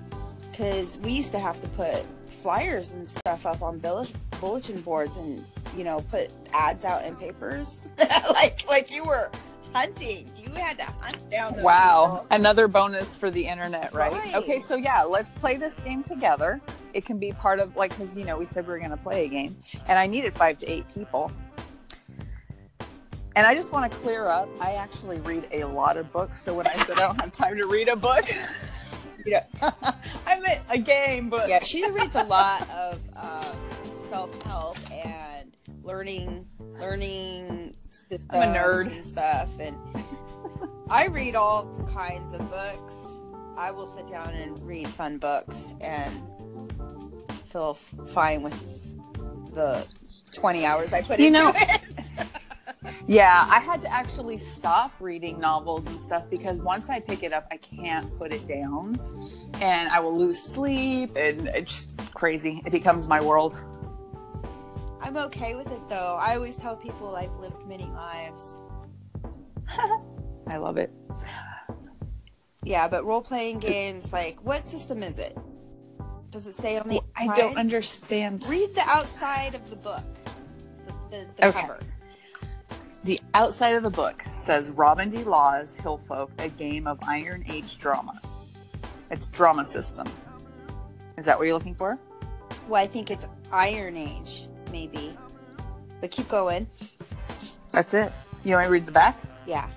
because 0.51 0.99
we 1.01 1.11
used 1.11 1.33
to 1.33 1.39
have 1.39 1.61
to 1.61 1.69
put 1.69 2.05
flyers 2.29 2.93
and 2.93 3.09
stuff 3.09 3.47
up 3.47 3.63
on 3.63 3.79
bulletin 4.41 4.81
boards 4.81 5.17
and 5.17 5.45
you 5.77 5.85
know 5.85 6.01
put 6.11 6.31
ads 6.53 6.85
out 6.85 7.05
in 7.05 7.15
papers 7.17 7.85
like 8.31 8.67
like 8.69 8.95
you 8.95 9.05
were 9.05 9.31
hunting 9.73 10.31
you 10.37 10.51
had 10.55 10.79
to 10.79 10.85
hunt 10.85 11.31
down 11.31 11.55
those 11.55 11.63
Wow. 11.63 12.21
people. 12.23 12.27
Another 12.37 12.69
bonus 12.69 13.15
for 13.15 13.31
the 13.31 13.47
internet, 13.47 13.93
right? 13.95 14.13
Right. 14.13 14.35
Okay, 14.37 14.61
so 14.61 14.77
yeah, 14.77 15.03
let's 15.03 15.29
play 15.31 15.57
this 15.57 15.75
game 15.75 16.03
together. 16.03 16.61
It 16.95 17.05
can 17.05 17.19
be 17.19 17.33
part 17.33 17.61
of, 17.61 17.77
like, 17.77 17.91
because, 17.91 18.17
you 18.17 18.25
know, 18.25 18.39
we 18.39 18.47
said 18.47 18.67
we 18.67 18.73
were 18.73 18.79
going 18.79 18.91
to 18.91 18.97
play 18.97 19.27
a 19.27 19.29
game, 19.29 19.57
and 19.87 19.99
I 19.99 20.07
needed 20.07 20.33
five 20.35 20.57
to 20.59 20.71
eight 20.71 20.87
people. 20.95 21.31
And 23.35 23.47
I 23.47 23.55
just 23.55 23.71
want 23.71 23.91
to 23.93 23.99
clear 23.99 24.27
up, 24.27 24.49
I 24.61 24.73
actually 24.77 25.21
read 25.21 25.47
a 25.53 25.65
lot 25.65 25.99
of 25.99 26.11
books, 26.11 26.41
so 26.41 26.55
when 26.55 26.67
I 26.67 26.75
said 26.77 26.97
I 26.99 27.03
don't 27.03 27.21
have 27.21 27.33
time 27.33 27.57
to 27.59 27.67
read 27.67 27.89
a 27.89 27.97
book, 27.97 28.25
You 29.27 29.33
know, 29.61 29.73
I 30.27 30.39
meant 30.39 30.61
a 30.71 30.79
game 30.79 31.29
book. 31.29 31.49
yeah 31.49 31.61
she 31.61 31.85
reads 31.91 32.15
a 32.15 32.23
lot 32.23 32.63
of 32.71 33.01
um, 33.17 33.57
self-help 34.09 34.79
and 34.93 35.26
learning 35.87 36.45
learning 36.81 37.75
systems 37.91 38.27
I'm 38.31 38.51
a 38.51 38.55
nerd. 38.55 38.91
and 38.93 39.07
stuff 39.07 39.49
and 39.61 39.77
i 40.91 41.07
read 41.07 41.37
all 41.37 41.65
kinds 41.95 42.33
of 42.33 42.41
books 42.51 42.95
i 43.57 43.71
will 43.71 43.87
sit 43.87 44.07
down 44.09 44.35
and 44.35 44.61
read 44.67 44.89
fun 44.89 45.19
books 45.19 45.67
and 45.81 46.13
feel 47.47 47.75
fine 47.75 48.43
with 48.43 48.95
the 49.55 49.87
20 50.33 50.67
hours 50.67 50.93
i 50.93 51.01
put 51.03 51.19
in. 51.21 51.33
You 51.35 51.41
into 51.41 51.41
know- 51.41 51.53
it 51.57 51.81
Yeah, 53.09 53.47
I 53.49 53.61
had 53.61 53.81
to 53.83 53.93
actually 53.93 54.39
stop 54.39 54.93
reading 55.01 55.39
novels 55.41 55.87
and 55.87 56.01
stuff 56.01 56.25
because 56.29 56.59
once 56.59 56.89
I 56.91 56.99
pick 57.01 57.23
it 57.23 57.33
up, 57.33 57.47
I 57.53 57.57
can't 57.57 58.17
put 58.19 58.33
it 58.33 58.47
down, 58.49 58.99
and 59.61 59.89
I 59.89 59.99
will 60.01 60.17
lose 60.17 60.43
sleep, 60.43 61.15
and 61.17 61.47
it's 61.49 61.71
just 61.73 61.97
crazy. 62.15 62.63
It 62.67 62.71
becomes 62.73 63.07
my 63.09 63.21
world. 63.21 63.55
I'm 65.03 65.17
okay 65.17 65.55
with 65.55 65.71
it 65.71 65.89
though 65.89 66.17
i 66.21 66.35
always 66.35 66.57
tell 66.57 66.77
people 66.77 67.15
i've 67.17 67.35
lived 67.37 67.67
many 67.67 67.85
lives 67.87 68.61
I 70.49 70.57
love 70.59 70.77
it. 70.77 70.93
yeah 72.65 72.87
but 72.89 73.05
role-playing 73.05 73.59
games 73.59 74.13
like 74.13 74.43
what 74.45 74.67
system 74.67 75.03
is 75.03 75.19
it 75.19 75.37
does 76.31 76.47
it 76.47 76.55
say 76.55 76.77
on 76.79 76.89
the 76.89 77.01
I 77.17 77.27
don't 77.37 77.57
understand. 77.57 78.45
Read 78.49 78.75
the 78.75 78.83
outside 78.89 79.55
of 79.55 79.71
the 79.71 79.77
book, 79.77 80.03
the, 80.87 80.93
the, 81.11 81.27
the 81.37 81.47
Okay. 81.49 81.61
cover. 81.63 81.79
The 83.05 83.21
outside 83.33 83.75
of 83.75 83.83
the 83.83 83.91
book 83.91 84.23
says 84.35 84.69
Robin 84.71 85.09
D. 85.09 85.25
Laws' 85.25 85.75
Hillfolk, 85.81 86.29
a 86.39 86.49
game 86.51 86.87
of 86.87 86.99
Iron 87.09 87.43
Age 87.49 87.79
drama. 87.79 88.21
It's 89.11 89.29
drama 89.29 89.65
system. 89.65 90.09
Is 91.17 91.25
that 91.25 91.39
what 91.39 91.47
you're 91.47 91.55
looking 91.57 91.77
for? 91.77 91.99
Well, 92.69 92.83
I 92.83 92.87
think 92.87 93.11
it's 93.11 93.27
Iron 93.53 93.97
Age, 93.97 94.49
maybe. 94.71 95.17
But 96.01 96.11
keep 96.11 96.29
going. 96.29 96.69
That's 97.73 97.95
it. 97.95 98.13
You 98.45 98.55
want 98.55 98.67
to 98.67 98.71
read 98.71 98.87
the 98.87 98.93
back? 98.93 99.19
Yeah. 99.47 99.69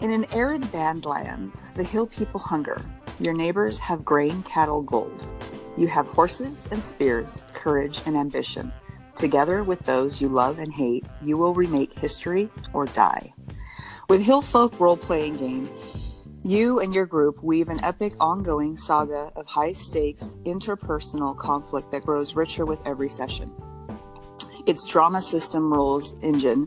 In 0.00 0.12
an 0.12 0.26
arid 0.32 0.70
badlands, 0.70 1.64
the 1.74 1.82
hill 1.82 2.06
people 2.06 2.38
hunger. 2.38 2.80
Your 3.18 3.34
neighbors 3.34 3.78
have 3.78 4.04
grain, 4.04 4.42
cattle, 4.44 4.82
gold. 4.82 5.26
You 5.76 5.88
have 5.88 6.06
horses 6.06 6.68
and 6.70 6.84
spears, 6.84 7.42
courage 7.52 8.00
and 8.06 8.16
ambition. 8.16 8.72
Together 9.16 9.64
with 9.64 9.80
those 9.80 10.20
you 10.20 10.28
love 10.28 10.60
and 10.60 10.72
hate, 10.72 11.04
you 11.22 11.36
will 11.36 11.52
remake 11.52 11.98
history 11.98 12.48
or 12.72 12.86
die. 12.86 13.34
With 14.08 14.24
Hillfolk 14.24 14.78
role 14.78 14.96
playing 14.96 15.36
game, 15.36 15.68
you 16.48 16.80
and 16.80 16.94
your 16.94 17.04
group 17.04 17.42
weave 17.42 17.68
an 17.68 17.84
epic 17.84 18.14
ongoing 18.18 18.74
saga 18.74 19.30
of 19.36 19.46
high 19.46 19.72
stakes 19.72 20.34
interpersonal 20.46 21.36
conflict 21.36 21.92
that 21.92 22.02
grows 22.02 22.34
richer 22.34 22.64
with 22.64 22.78
every 22.86 23.10
session. 23.10 23.52
Its 24.66 24.86
drama 24.86 25.20
system 25.20 25.70
rules 25.70 26.18
engine 26.22 26.66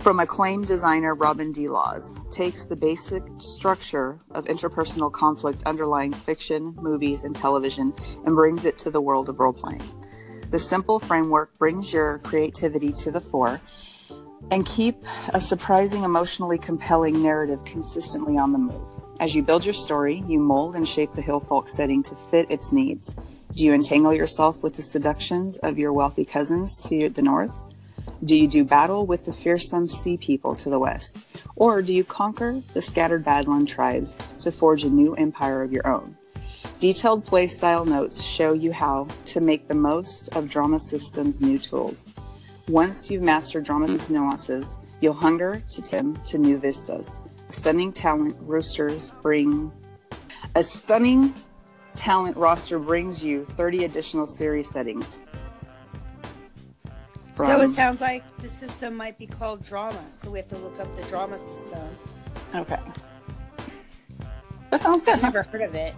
from 0.00 0.20
acclaimed 0.20 0.66
designer 0.66 1.14
Robin 1.14 1.52
D. 1.52 1.68
Laws 1.68 2.14
takes 2.30 2.66
the 2.66 2.76
basic 2.76 3.22
structure 3.38 4.20
of 4.32 4.44
interpersonal 4.44 5.10
conflict 5.10 5.62
underlying 5.64 6.12
fiction, 6.12 6.74
movies, 6.76 7.24
and 7.24 7.34
television 7.34 7.94
and 8.26 8.34
brings 8.34 8.66
it 8.66 8.76
to 8.76 8.90
the 8.90 9.00
world 9.00 9.30
of 9.30 9.40
role 9.40 9.54
playing. 9.54 9.82
The 10.50 10.58
simple 10.58 11.00
framework 11.00 11.56
brings 11.56 11.94
your 11.94 12.18
creativity 12.18 12.92
to 12.92 13.10
the 13.10 13.22
fore 13.22 13.58
and 14.52 14.66
keep 14.66 15.02
a 15.32 15.40
surprising, 15.40 16.04
emotionally 16.04 16.58
compelling 16.58 17.22
narrative 17.22 17.64
consistently 17.64 18.36
on 18.36 18.52
the 18.52 18.58
move. 18.58 18.86
As 19.18 19.34
you 19.34 19.42
build 19.42 19.64
your 19.64 19.72
story, 19.72 20.22
you 20.28 20.38
mold 20.38 20.76
and 20.76 20.86
shape 20.86 21.14
the 21.14 21.22
hill 21.22 21.40
folk 21.40 21.70
setting 21.70 22.02
to 22.02 22.14
fit 22.30 22.50
its 22.50 22.70
needs. 22.70 23.16
Do 23.56 23.64
you 23.64 23.72
entangle 23.72 24.12
yourself 24.12 24.62
with 24.62 24.76
the 24.76 24.82
seductions 24.82 25.56
of 25.58 25.78
your 25.78 25.94
wealthy 25.94 26.26
cousins 26.26 26.78
to 26.80 27.08
the 27.08 27.22
north? 27.22 27.58
Do 28.24 28.36
you 28.36 28.46
do 28.46 28.62
battle 28.62 29.06
with 29.06 29.24
the 29.24 29.32
fearsome 29.32 29.88
sea 29.88 30.18
people 30.18 30.54
to 30.56 30.68
the 30.68 30.78
west? 30.78 31.20
Or 31.56 31.80
do 31.80 31.94
you 31.94 32.04
conquer 32.04 32.60
the 32.74 32.82
scattered 32.82 33.24
Badland 33.24 33.68
tribes 33.68 34.18
to 34.42 34.52
forge 34.52 34.84
a 34.84 34.90
new 34.90 35.14
empire 35.14 35.62
of 35.62 35.72
your 35.72 35.86
own? 35.86 36.14
Detailed 36.78 37.24
playstyle 37.24 37.86
notes 37.86 38.22
show 38.22 38.52
you 38.52 38.70
how 38.72 39.08
to 39.26 39.40
make 39.40 39.68
the 39.68 39.74
most 39.74 40.28
of 40.36 40.50
Drama 40.50 40.78
System's 40.78 41.40
new 41.40 41.58
tools. 41.58 42.12
Once 42.68 43.10
you've 43.10 43.22
mastered 43.22 43.64
Drama's 43.64 44.08
nuances, 44.08 44.78
you'll 45.00 45.12
hunger 45.12 45.62
to 45.72 45.82
tim 45.82 46.16
to 46.26 46.38
new 46.38 46.58
vistas. 46.58 47.20
Stunning 47.48 47.92
talent 47.92 48.36
roosters 48.40 49.10
bring 49.22 49.70
a 50.54 50.62
stunning 50.62 51.34
talent 51.94 52.36
roster 52.36 52.78
brings 52.78 53.22
you 53.22 53.44
30 53.50 53.84
additional 53.84 54.26
series 54.26 54.70
settings. 54.70 55.18
so 57.34 57.60
it 57.60 57.72
sounds 57.74 58.00
like 58.00 58.24
the 58.38 58.48
system 58.48 58.94
might 58.96 59.18
be 59.18 59.26
called 59.26 59.64
drama. 59.64 60.02
So 60.10 60.30
we 60.30 60.38
have 60.38 60.48
to 60.48 60.58
look 60.58 60.78
up 60.78 60.94
the 60.96 61.02
drama 61.04 61.38
system. 61.38 61.80
Okay. 62.54 62.78
That 64.70 64.80
sounds 64.80 65.02
good. 65.02 65.14
I've 65.14 65.22
never 65.22 65.42
heard 65.42 65.62
of 65.62 65.74
it. 65.74 65.94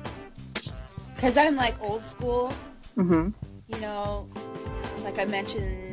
Because 1.15 1.37
I'm 1.37 1.57
like 1.57 1.81
old 1.83 2.05
school, 2.05 2.53
Mm-hmm. 2.97 3.31
you 3.75 3.81
know, 3.81 4.29
like 5.03 5.19
I 5.19 5.25
mentioned 5.25 5.84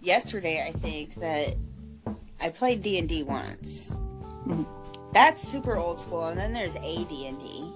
yesterday, 0.00 0.64
I 0.66 0.72
think 0.72 1.14
that 1.16 1.54
I 2.40 2.50
played 2.50 2.82
D 2.82 2.98
and 2.98 3.08
D 3.08 3.22
once. 3.22 3.96
Mhm. 4.46 4.66
That's 5.12 5.46
super 5.46 5.76
old 5.76 5.98
school, 5.98 6.26
and 6.26 6.38
then 6.38 6.52
there's 6.52 6.76
a 6.76 7.04
D 7.04 7.26
and 7.26 7.38
D, 7.38 7.72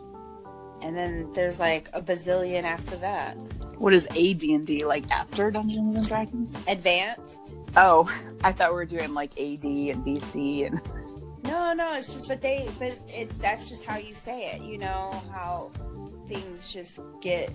and 0.82 0.96
then 0.96 1.32
there's 1.34 1.58
like 1.58 1.88
a 1.92 2.00
bazillion 2.02 2.64
after 2.64 2.96
that. 2.96 3.36
What 3.78 3.92
is 3.94 4.06
AD&D 4.10 4.84
like 4.84 5.10
after 5.10 5.50
Dungeons 5.50 5.96
and 5.96 6.06
Dragons? 6.06 6.56
Advanced. 6.68 7.56
Oh, 7.76 8.08
I 8.44 8.52
thought 8.52 8.70
we 8.70 8.76
were 8.76 8.84
doing 8.84 9.12
like 9.12 9.32
AD 9.32 9.64
and 9.64 10.04
BC 10.04 10.66
and 10.66 10.80
No, 11.44 11.72
no, 11.72 11.94
it's 11.96 12.14
just, 12.14 12.28
but 12.28 12.40
they, 12.40 12.68
but 12.78 12.96
it, 13.08 13.28
that's 13.40 13.68
just 13.68 13.84
how 13.84 13.96
you 13.96 14.14
say 14.14 14.52
it. 14.52 14.62
You 14.62 14.78
know 14.78 15.20
how 15.32 15.72
things 16.28 16.72
just 16.72 17.00
get. 17.20 17.50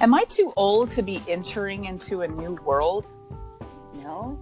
Am 0.00 0.14
I 0.14 0.24
too 0.24 0.52
old 0.56 0.90
to 0.92 1.02
be 1.02 1.22
entering 1.28 1.84
into 1.84 2.22
a 2.22 2.28
new 2.28 2.54
world? 2.64 3.06
No. 4.02 4.38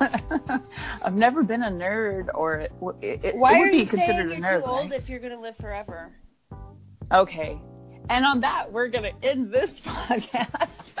I've 1.02 1.14
never 1.14 1.42
been 1.42 1.62
a 1.62 1.70
nerd, 1.70 2.28
or 2.34 2.60
it, 2.60 2.72
it, 3.00 3.24
it 3.24 3.36
Why 3.36 3.58
would 3.58 3.68
are 3.68 3.70
be 3.70 3.78
you 3.78 3.86
saying 3.86 4.06
considered 4.06 4.38
you're 4.38 4.58
a 4.58 4.60
too 4.60 4.66
old 4.66 4.90
right? 4.90 4.98
if 4.98 5.08
you're 5.08 5.20
gonna 5.20 5.40
live 5.40 5.56
forever? 5.56 6.12
Okay. 7.12 7.60
And 8.10 8.24
on 8.24 8.40
that, 8.40 8.72
we're 8.72 8.88
going 8.88 9.04
to 9.04 9.28
end 9.28 9.52
this 9.52 9.78
podcast. 9.80 10.92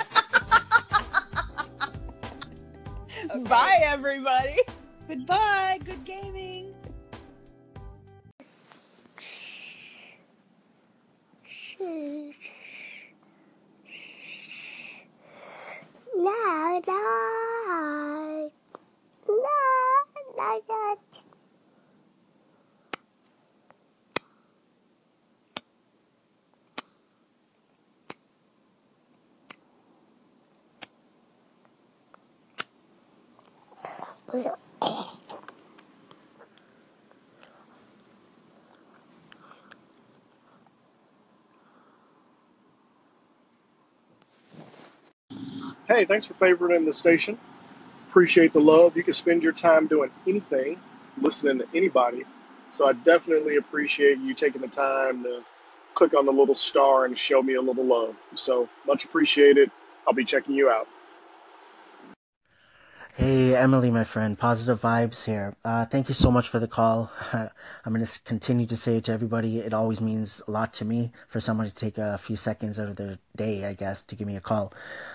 Bye, 3.48 3.80
everybody. 3.82 4.60
Goodbye. 5.08 5.80
Good 5.84 6.04
gaming. 6.04 6.74
No, 16.14 16.80
no. 16.86 18.50
No, 19.28 19.34
no, 20.36 20.60
no. 20.68 20.96
Hey, 45.88 46.06
thanks 46.06 46.26
for 46.26 46.34
favoriting 46.34 46.86
the 46.86 46.92
station. 46.92 47.38
Appreciate 48.08 48.52
the 48.52 48.60
love. 48.60 48.96
You 48.96 49.04
can 49.04 49.14
spend 49.14 49.42
your 49.42 49.52
time 49.52 49.86
doing 49.88 50.10
anything, 50.28 50.80
listening 51.20 51.58
to 51.58 51.66
anybody. 51.74 52.24
So 52.70 52.88
I 52.88 52.92
definitely 52.94 53.56
appreciate 53.56 54.18
you 54.18 54.34
taking 54.34 54.62
the 54.62 54.68
time 54.68 55.24
to 55.24 55.42
click 55.94 56.14
on 56.14 56.26
the 56.26 56.32
little 56.32 56.54
star 56.56 57.04
and 57.06 57.16
show 57.18 57.42
me 57.42 57.54
a 57.54 57.62
little 57.62 57.84
love. 57.84 58.16
So 58.36 58.68
much 58.86 59.04
appreciated. 59.06 59.70
I'll 60.06 60.14
be 60.14 60.24
checking 60.24 60.54
you 60.54 60.70
out. 60.70 60.88
Hey, 63.18 63.56
Emily, 63.56 63.90
my 63.90 64.04
friend. 64.04 64.38
Positive 64.38 64.80
vibes 64.80 65.24
here. 65.24 65.56
Uh, 65.64 65.84
thank 65.84 66.06
you 66.06 66.14
so 66.14 66.30
much 66.30 66.48
for 66.48 66.60
the 66.60 66.68
call. 66.68 67.10
I'm 67.32 67.92
going 67.92 68.06
to 68.06 68.20
continue 68.22 68.64
to 68.66 68.76
say 68.76 68.98
it 68.98 69.04
to 69.06 69.12
everybody. 69.12 69.58
It 69.58 69.74
always 69.74 70.00
means 70.00 70.40
a 70.46 70.52
lot 70.52 70.72
to 70.74 70.84
me 70.84 71.10
for 71.26 71.40
someone 71.40 71.66
to 71.66 71.74
take 71.74 71.98
a 71.98 72.16
few 72.18 72.36
seconds 72.36 72.78
out 72.78 72.86
of 72.86 72.94
their 72.94 73.18
day, 73.34 73.64
I 73.64 73.72
guess, 73.72 74.04
to 74.04 74.14
give 74.14 74.28
me 74.28 74.36
a 74.36 74.40
call. 74.40 74.72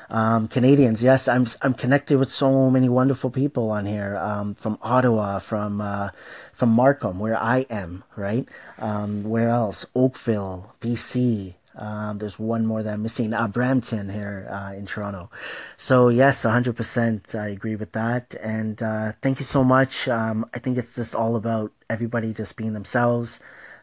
Um, 0.09 0.49
Canadians, 0.49 1.01
yes, 1.01 1.29
I'm 1.29 1.47
I'm 1.61 1.73
connected 1.73 2.19
with 2.19 2.29
so 2.29 2.69
many 2.69 2.89
wonderful 2.89 3.29
people 3.29 3.71
on 3.71 3.85
here. 3.85 4.17
Um, 4.17 4.55
from 4.55 4.77
Ottawa, 4.81 5.39
from 5.39 5.79
uh, 5.79 6.09
from 6.51 6.71
Markham, 6.71 7.19
where 7.19 7.37
I 7.37 7.59
am, 7.69 8.03
right? 8.17 8.49
Um, 8.79 9.23
where 9.23 9.47
else? 9.47 9.85
Oakville, 9.95 10.75
BC. 10.81 11.53
Um, 11.75 12.19
there's 12.19 12.37
one 12.37 12.65
more 12.65 12.83
that 12.83 12.93
I'm 12.93 13.03
missing. 13.03 13.33
Uh, 13.33 13.47
Brampton 13.47 14.09
here 14.09 14.47
uh, 14.51 14.73
in 14.73 14.85
Toronto. 14.85 15.29
So 15.77 16.09
yes, 16.09 16.43
100%. 16.43 17.39
I 17.39 17.47
agree 17.47 17.75
with 17.75 17.93
that. 17.93 18.35
And 18.41 18.81
uh, 18.81 19.13
thank 19.21 19.39
you 19.39 19.45
so 19.45 19.63
much. 19.63 20.07
Um, 20.07 20.45
I 20.53 20.59
think 20.59 20.77
it's 20.77 20.95
just 20.95 21.15
all 21.15 21.35
about 21.35 21.71
everybody 21.89 22.33
just 22.33 22.55
being 22.55 22.73
themselves. 22.73 23.39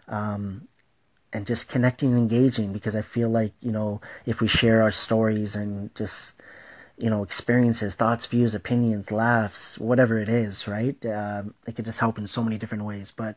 Um, 0.09 0.69
and 1.33 1.47
just 1.47 1.69
connecting 1.69 2.11
and 2.11 2.19
engaging 2.19 2.73
because 2.73 2.97
I 2.97 3.03
feel 3.03 3.29
like, 3.29 3.53
you 3.61 3.71
know, 3.71 4.01
if 4.27 4.41
we 4.41 4.49
share 4.49 4.83
our 4.83 4.91
stories 4.91 5.55
and 5.55 5.95
just, 5.95 6.35
you 6.99 7.09
know, 7.09 7.23
experiences, 7.23 7.95
thoughts, 7.95 8.27
views, 8.27 8.55
opinions, 8.55 9.13
laughs, 9.13 9.79
whatever 9.79 10.19
it 10.19 10.29
is, 10.29 10.67
right? 10.67 11.05
Um, 11.07 11.55
it 11.67 11.77
could 11.77 11.85
just 11.85 12.01
help 12.01 12.19
in 12.19 12.27
so 12.27 12.43
many 12.43 12.59
different 12.59 12.85
ways. 12.85 13.13
But 13.15 13.37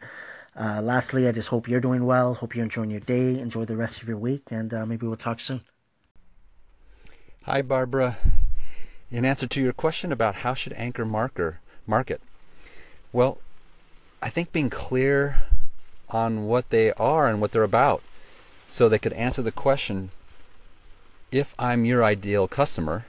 uh, 0.59 0.81
lastly, 0.81 1.27
I 1.27 1.31
just 1.31 1.47
hope 1.47 1.67
you're 1.67 1.79
doing 1.79 2.05
well. 2.05 2.33
Hope 2.35 2.55
you're 2.55 2.63
enjoying 2.63 2.91
your 2.91 2.99
day. 2.99 3.39
Enjoy 3.39 3.65
the 3.65 3.75
rest 3.75 4.01
of 4.01 4.07
your 4.07 4.17
week, 4.17 4.43
and 4.51 4.73
uh, 4.73 4.85
maybe 4.85 5.07
we'll 5.07 5.17
talk 5.17 5.39
soon. 5.39 5.61
Hi, 7.43 7.61
Barbara. 7.61 8.17
In 9.09 9.25
answer 9.25 9.47
to 9.47 9.61
your 9.61 9.73
question 9.73 10.11
about 10.11 10.35
how 10.35 10.53
should 10.53 10.73
Anchor 10.73 11.05
marker 11.05 11.59
market, 11.85 12.21
well, 13.11 13.39
I 14.21 14.29
think 14.29 14.51
being 14.51 14.69
clear 14.69 15.39
on 16.09 16.45
what 16.45 16.69
they 16.69 16.93
are 16.93 17.27
and 17.27 17.41
what 17.41 17.51
they're 17.51 17.63
about, 17.63 18.01
so 18.67 18.87
they 18.87 18.99
could 18.99 19.13
answer 19.13 19.41
the 19.41 19.51
question: 19.51 20.11
If 21.31 21.55
I'm 21.57 21.83
your 21.83 22.03
ideal 22.03 22.47
customer, 22.47 23.05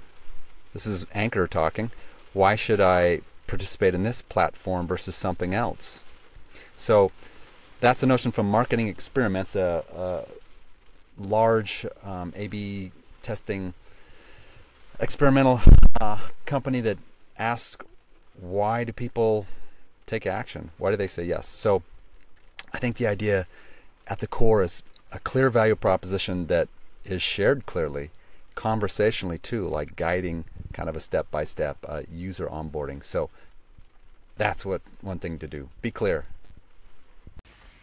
this 0.72 0.86
is 0.86 1.06
Anchor 1.14 1.46
talking. 1.46 1.90
Why 2.32 2.56
should 2.56 2.80
I 2.80 3.20
participate 3.46 3.94
in 3.94 4.02
this 4.02 4.22
platform 4.22 4.86
versus 4.86 5.14
something 5.14 5.54
else? 5.54 6.02
So 6.76 7.12
that's 7.84 8.02
a 8.02 8.06
notion 8.06 8.32
from 8.32 8.50
Marketing 8.50 8.88
Experiments, 8.88 9.54
a, 9.54 9.84
a 9.94 11.22
large 11.22 11.84
um, 12.02 12.32
A/B 12.34 12.92
testing 13.22 13.74
experimental 14.98 15.60
uh, 16.00 16.18
company 16.46 16.80
that 16.80 16.98
asks 17.38 17.84
why 18.40 18.84
do 18.84 18.92
people 18.92 19.46
take 20.06 20.26
action? 20.26 20.70
Why 20.78 20.90
do 20.92 20.96
they 20.96 21.06
say 21.06 21.24
yes? 21.24 21.46
So 21.46 21.82
I 22.72 22.78
think 22.78 22.96
the 22.96 23.06
idea 23.06 23.46
at 24.06 24.18
the 24.18 24.26
core 24.26 24.62
is 24.62 24.82
a 25.12 25.18
clear 25.18 25.50
value 25.50 25.76
proposition 25.76 26.46
that 26.46 26.68
is 27.04 27.22
shared 27.22 27.66
clearly, 27.66 28.10
conversationally 28.54 29.38
too, 29.38 29.68
like 29.68 29.94
guiding 29.94 30.44
kind 30.72 30.88
of 30.88 30.96
a 30.96 31.00
step 31.00 31.30
by 31.30 31.44
step 31.44 31.76
user 32.10 32.46
onboarding. 32.46 33.04
So 33.04 33.28
that's 34.36 34.64
what 34.64 34.80
one 35.02 35.18
thing 35.18 35.38
to 35.38 35.46
do. 35.46 35.68
Be 35.82 35.90
clear. 35.90 36.24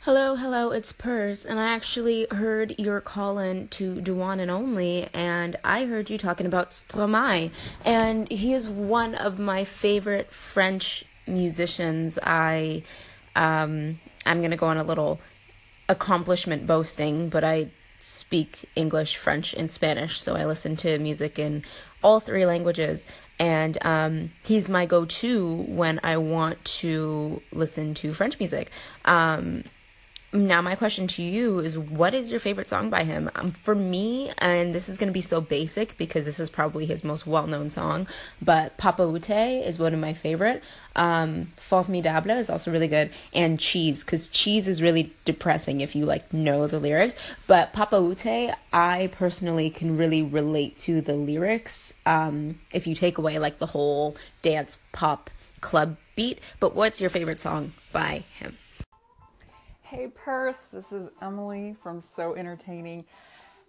Hello, 0.06 0.34
hello, 0.34 0.72
it's 0.72 0.94
Purse, 0.94 1.46
and 1.46 1.60
I 1.60 1.76
actually 1.76 2.26
heard 2.32 2.74
your 2.80 3.02
call 3.02 3.38
in 3.38 3.68
to 3.68 4.02
One 4.16 4.40
and 4.40 4.50
Only, 4.50 5.08
and 5.14 5.56
I 5.64 5.86
heard 5.86 6.10
you 6.10 6.18
talking 6.18 6.48
about 6.48 6.72
Stromae, 6.72 7.52
and 7.86 8.28
he 8.28 8.52
is 8.56 8.68
one 8.68 9.14
of 9.14 9.38
my 9.38 9.64
favorite 9.64 10.32
French 10.32 11.06
musicians. 11.28 12.18
I, 12.24 12.82
um, 13.36 14.00
I'm 14.26 14.42
gonna 14.42 14.58
go 14.58 14.66
on 14.66 14.80
a 14.80 14.84
little 14.84 15.20
accomplishment 15.88 16.66
boasting, 16.66 17.30
but 17.30 17.44
I 17.44 17.70
speak 18.00 18.68
English, 18.76 19.18
French, 19.18 19.54
and 19.54 19.70
Spanish, 19.70 20.20
so 20.20 20.36
I 20.36 20.46
listen 20.46 20.76
to 20.78 20.98
music 20.98 21.38
in 21.38 21.64
all 22.02 22.20
three 22.20 22.48
languages. 22.48 23.06
And 23.38 23.78
um, 23.86 24.32
he's 24.44 24.68
my 24.68 24.88
go 24.88 25.06
to 25.06 25.56
when 25.68 26.00
I 26.02 26.18
want 26.18 26.66
to 26.80 27.44
listen 27.52 27.94
to 27.94 28.16
French 28.16 28.40
music. 28.40 28.72
Um, 29.06 29.64
now, 30.34 30.62
my 30.62 30.76
question 30.76 31.08
to 31.08 31.22
you 31.22 31.60
is 31.60 31.78
what 31.78 32.14
is 32.14 32.32
your 32.32 32.40
favorite 32.40 32.70
song 32.70 32.90
by 32.90 33.04
him? 33.04 33.30
Um, 33.36 33.52
for 33.52 33.76
me, 33.76 34.32
and 34.38 34.74
this 34.74 34.88
is 34.88 34.98
going 34.98 35.10
to 35.10 35.14
be 35.14 35.22
so 35.22 35.42
basic 35.42 35.98
because 35.98 36.24
this 36.24 36.40
is 36.40 36.50
probably 36.50 36.86
his 36.86 37.04
most 37.04 37.28
well 37.28 37.48
known 37.48 37.70
song, 37.70 38.08
but 38.42 38.78
Papaoutai 38.78 39.66
is 39.66 39.78
one 39.78 39.94
of 39.94 40.00
my 40.00 40.14
favorite. 40.14 40.64
Um, 40.96 41.48
Formidable 41.58 42.32
is 42.32 42.50
also 42.50 42.72
really 42.72 42.88
good, 42.88 43.10
and 43.34 43.60
Cheese, 43.60 44.06
because 44.06 44.30
Cheese 44.30 44.70
is 44.70 44.82
really 44.82 45.14
depressing 45.26 45.82
if 45.82 45.98
you 45.98 46.06
like 46.06 46.32
know 46.32 46.66
the 46.66 46.80
lyrics. 46.80 47.18
But 47.46 47.74
Papaoutai, 47.74 48.56
I 48.72 49.10
personally 49.12 49.70
can 49.70 49.98
really 49.98 50.22
relate 50.22 50.78
to 50.80 51.02
the 51.02 51.14
lyrics 51.14 51.94
um, 52.06 52.62
if 52.74 52.88
you 52.88 52.96
take 52.96 53.18
away 53.18 53.38
like 53.38 53.60
the 53.60 53.68
whole 53.68 54.16
dance 54.42 54.80
pop 54.94 55.30
club 55.60 55.98
beat. 56.16 56.40
But 56.62 56.74
what's 56.74 57.02
your 57.02 57.10
favorite 57.10 57.42
song 57.42 57.74
by 57.92 58.24
him? 58.40 58.58
Hey, 59.92 60.08
Purse, 60.08 60.70
this 60.70 60.94
is 60.94 61.10
Emily 61.22 61.76
from 61.84 62.02
So 62.02 62.34
Entertaining. 62.34 63.04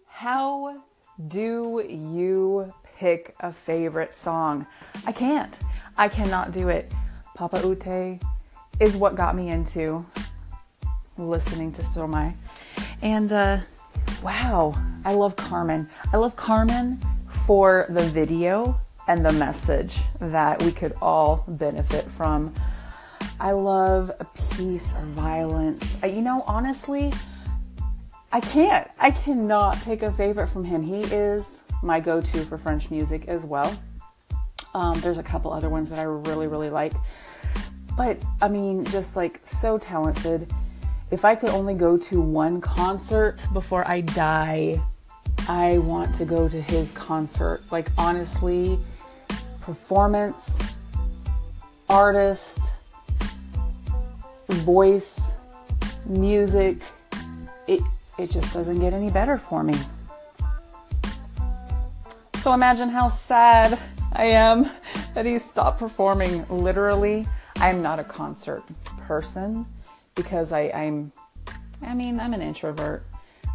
How 0.07 0.81
do 1.27 1.85
you 1.85 2.73
pick 2.97 3.35
a 3.41 3.53
favorite 3.53 4.15
song? 4.15 4.65
I 5.05 5.11
can't. 5.11 5.59
I 5.99 6.07
cannot 6.07 6.53
do 6.53 6.69
it. 6.69 6.93
Papaoutai 7.37 8.23
is 8.79 8.95
what 8.95 9.17
got 9.17 9.35
me 9.35 9.49
into 9.49 10.07
listening 11.19 11.73
to 11.73 11.83
Stromae. 11.83 12.37
And 13.03 13.33
uh, 13.33 13.59
wow, 14.23 14.81
I 15.05 15.15
love 15.15 15.35
Carmen. 15.35 15.91
I 16.13 16.19
love 16.19 16.37
Carmen 16.37 17.01
for 17.47 17.87
the 17.89 18.05
video 18.05 18.81
and 19.09 19.27
the 19.27 19.33
message 19.33 19.99
that 20.21 20.63
we 20.63 20.71
could 20.71 20.93
all 21.03 21.43
benefit 21.49 22.09
from. 22.13 22.55
I 23.43 23.51
love 23.51 24.13
peace, 24.57 24.95
or 24.95 25.01
violence. 25.01 25.97
Uh, 26.01 26.07
You 26.07 26.23
know, 26.23 26.45
honestly, 26.47 27.13
I 28.31 28.39
can't. 28.41 28.89
I 29.01 29.11
cannot 29.11 29.83
pick 29.83 30.03
a 30.03 30.13
favorite 30.13 30.47
from 30.47 30.63
him. 30.65 30.81
He 30.81 31.01
is 31.01 31.65
my 31.83 31.99
go 31.99 32.21
to 32.21 32.45
for 32.45 32.57
French 32.57 32.89
music 32.93 33.27
as 33.27 33.45
well. 33.45 33.77
Um, 34.75 35.01
there's 35.01 35.19
a 35.19 35.25
couple 35.25 35.53
other 35.53 35.69
ones 35.69 35.91
that 35.91 35.99
I 35.99 36.05
really, 36.05 36.47
really 36.47 36.71
like. 36.71 36.93
but 37.97 38.17
I 38.41 38.47
mean, 38.47 38.85
just 38.85 39.17
like 39.17 39.41
so 39.43 39.77
talented. 39.77 40.49
If 41.11 41.25
I 41.25 41.35
could 41.35 41.51
only 41.51 41.75
go 41.75 41.99
to 41.99 42.21
one 42.21 42.61
concert 42.61 43.45
before 43.53 43.87
I 43.89 44.03
die, 44.03 44.81
I 45.49 45.79
want 45.79 46.15
to 46.15 46.25
go 46.25 46.49
to 46.49 46.63
his 46.63 46.93
concert. 46.93 47.61
Like, 47.73 47.91
honestly, 47.99 48.79
performance, 49.61 50.57
artist, 51.89 52.61
voice, 54.53 55.33
music, 56.07 56.83
it, 57.67 57.81
it 58.19 58.31
just 58.31 58.53
doesn't 58.53 58.81
get 58.81 58.93
any 58.93 59.11
better 59.11 59.39
for 59.39 59.63
me. 59.63 59.75
So 62.37 62.53
imagine 62.53 62.89
how 62.89 63.09
sad 63.09 63.79
I 64.13 64.25
am 64.25 64.69
that 65.15 65.27
he 65.27 65.39
stopped 65.39 65.79
performing. 65.79 66.47
Literally, 66.49 67.27
I'm 67.57 67.83
not 67.83 68.01
a 68.01 68.05
concert 68.05 68.65
person 68.99 69.67
because 70.15 70.53
I, 70.53 70.63
I'm, 70.71 71.13
I 71.83 71.95
mean, 71.95 72.19
I'm 72.19 72.35
an 72.35 72.43
introvert. 72.43 73.05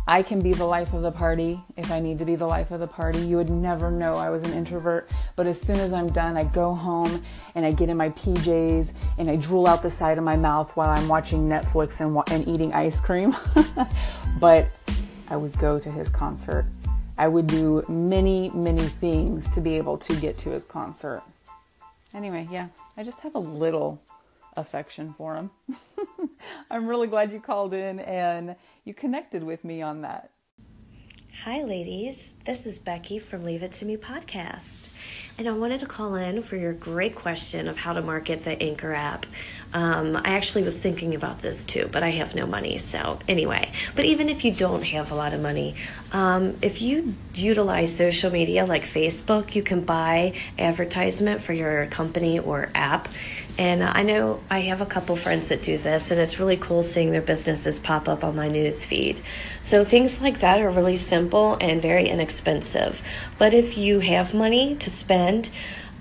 I 0.10 0.24
can 0.24 0.41
be 0.41 0.54
the 0.54 0.65
life 0.65 0.93
of 0.93 1.02
the 1.02 1.12
party 1.12 1.62
if 1.76 1.91
I 1.91 2.00
need 2.00 2.17
to 2.20 2.26
be 2.26 2.36
the 2.36 2.46
life 2.46 2.72
of 2.72 2.80
the 2.80 2.88
party. 2.88 3.20
You 3.20 3.36
would 3.36 3.50
never 3.50 3.91
know 3.91 4.13
I 4.13 4.30
was 4.30 4.43
an 4.43 4.54
introvert. 4.54 5.10
But 5.36 5.48
as 5.48 5.60
soon 5.60 5.80
as 5.80 5.91
I'm 5.91 6.08
done, 6.10 6.38
I 6.38 6.46
go 6.46 6.74
home 6.74 7.24
and 7.56 7.65
I 7.65 7.74
get 7.74 7.89
in 7.89 7.98
my 7.98 8.12
PJs 8.12 8.93
and 9.17 9.30
I 9.30 9.36
drool 9.36 9.67
out 9.67 9.82
the 9.82 9.91
side 9.91 10.17
of 10.17 10.24
my 10.24 10.38
mouth 10.38 10.76
while 10.78 10.89
I'm 10.89 11.10
watching 11.10 11.50
Netflix 11.50 12.00
and, 12.00 12.17
and 12.32 12.48
eating 12.48 12.74
ice 12.74 13.02
cream. 13.02 13.36
but 14.39 14.70
I 15.30 15.36
would 15.36 15.58
go 15.60 15.78
to 15.78 15.91
his 15.91 16.08
concert. 16.10 16.65
I 17.17 17.28
would 17.28 17.48
do 17.48 17.84
many, 17.89 18.50
many 18.52 18.84
things 18.84 19.50
to 19.50 19.62
be 19.62 19.76
able 19.76 19.98
to 19.98 20.15
get 20.15 20.38
to 20.39 20.52
his 20.52 20.63
concert. 20.63 21.22
Anyway, 22.13 22.48
yeah, 22.50 22.67
I 22.96 23.04
just 23.04 23.22
have 23.22 23.36
a 23.36 23.39
little 23.39 24.00
affection 24.58 25.13
for 25.17 25.36
him. 25.36 25.52
I'm 26.72 26.88
really 26.88 27.08
glad 27.08 27.32
you 27.32 27.39
called 27.39 27.74
in 27.74 28.00
and 28.00 28.56
you 28.84 28.93
connected 28.93 29.43
with 29.43 29.63
me 29.63 29.82
on 29.82 30.02
that. 30.02 30.32
Hi, 31.43 31.62
ladies. 31.62 32.34
This 32.46 32.65
is 32.65 32.80
Becky 32.80 33.20
from 33.20 33.43
Leave 33.43 33.62
It 33.62 33.72
To 33.74 33.86
Me 33.86 33.96
podcast. 33.96 34.88
And 35.38 35.48
I 35.48 35.52
wanted 35.52 35.82
to 35.82 35.86
call 35.86 36.15
in 36.15 36.41
for 36.41 36.56
your 36.56 36.74
great 36.74 37.13
question 37.13 37.67
of 37.67 37.78
how 37.78 37.93
to 37.93 38.02
market 38.02 38.43
the 38.43 38.62
Anchor 38.62 38.91
app. 38.91 39.28
Um, 39.72 40.15
I 40.15 40.30
actually 40.30 40.63
was 40.63 40.76
thinking 40.76 41.13
about 41.13 41.39
this 41.39 41.63
too, 41.63 41.89
but 41.91 42.02
I 42.02 42.10
have 42.10 42.34
no 42.34 42.48
money. 42.48 42.78
So, 42.78 43.20
anyway, 43.28 43.72
but 43.96 44.06
even 44.06 44.30
if 44.30 44.43
you 44.43 44.52
don't 44.52 44.82
have 44.82 45.12
a 45.12 45.15
lot 45.15 45.34
of 45.34 45.39
money, 45.39 45.76
um, 46.12 46.58
if 46.63 46.82
you 46.82 47.13
utilize 47.36 47.96
social 47.96 48.32
media 48.32 48.65
like 48.65 48.84
Facebook, 48.84 49.54
you 49.54 49.62
can 49.62 49.82
buy 49.82 50.34
advertisement 50.58 51.41
for 51.41 51.54
your 51.54 51.86
company 51.86 52.39
or 52.39 52.70
app. 52.74 53.10
And 53.58 53.84
I 53.84 54.04
know 54.04 54.41
I 54.52 54.60
have 54.60 54.82
a 54.82 54.86
couple 54.86 55.15
friends 55.15 55.50
that 55.50 55.63
do 55.63 55.78
this, 55.78 56.12
and 56.12 56.20
it's 56.20 56.39
really 56.39 56.58
cool 56.58 56.84
seeing 56.84 57.12
their 57.12 57.22
businesses 57.22 57.80
pop 57.80 58.08
up 58.08 58.24
on 58.24 58.36
my 58.36 58.48
news 58.48 58.86
feed. 58.86 59.22
So 59.62 59.84
things 59.84 60.22
like 60.22 60.41
that 60.41 60.60
are 60.62 60.70
really 60.70 60.98
simple 60.98 61.58
and 61.60 61.82
very 61.82 62.08
inexpensive. 62.08 63.02
But 63.39 63.56
if 63.56 63.78
you 63.78 64.02
have 64.02 64.34
money 64.34 64.76
to 64.76 64.89
spend, 64.91 65.50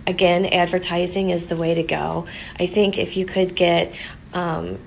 again, 0.06 0.44
advertising 0.44 1.30
is 1.30 1.46
the 1.46 1.56
way 1.56 1.72
to 1.72 1.82
go. 1.82 2.26
I 2.60 2.66
think 2.66 2.98
if 2.98 3.16
you 3.16 3.24
could 3.24 3.54
get 3.54 3.94
um, 4.34 4.78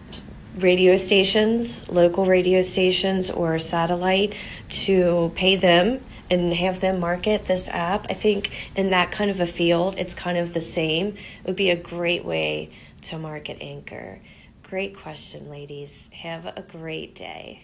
radio 0.55 0.95
stations, 0.95 1.89
local 1.89 2.25
radio 2.25 2.61
stations, 2.61 3.31
or 3.31 3.57
satellite 3.57 4.35
to 4.69 5.31
pay 5.33 5.55
them 5.55 6.01
and 6.29 6.53
have 6.53 6.79
them 6.79 6.99
market 6.99 7.45
this 7.45 7.69
app. 7.69 8.05
I 8.09 8.13
think 8.13 8.51
in 8.75 8.89
that 8.89 9.11
kind 9.11 9.31
of 9.31 9.39
a 9.39 9.47
field, 9.47 9.95
it's 9.97 10.13
kind 10.13 10.37
of 10.37 10.53
the 10.53 10.61
same. 10.61 11.07
It 11.07 11.47
would 11.47 11.55
be 11.55 11.69
a 11.69 11.75
great 11.75 12.25
way 12.25 12.71
to 13.03 13.17
market 13.17 13.57
Anchor. 13.61 14.19
Great 14.63 14.95
question, 14.95 15.49
ladies. 15.49 16.09
Have 16.13 16.45
a 16.45 16.61
great 16.61 17.15
day. 17.15 17.63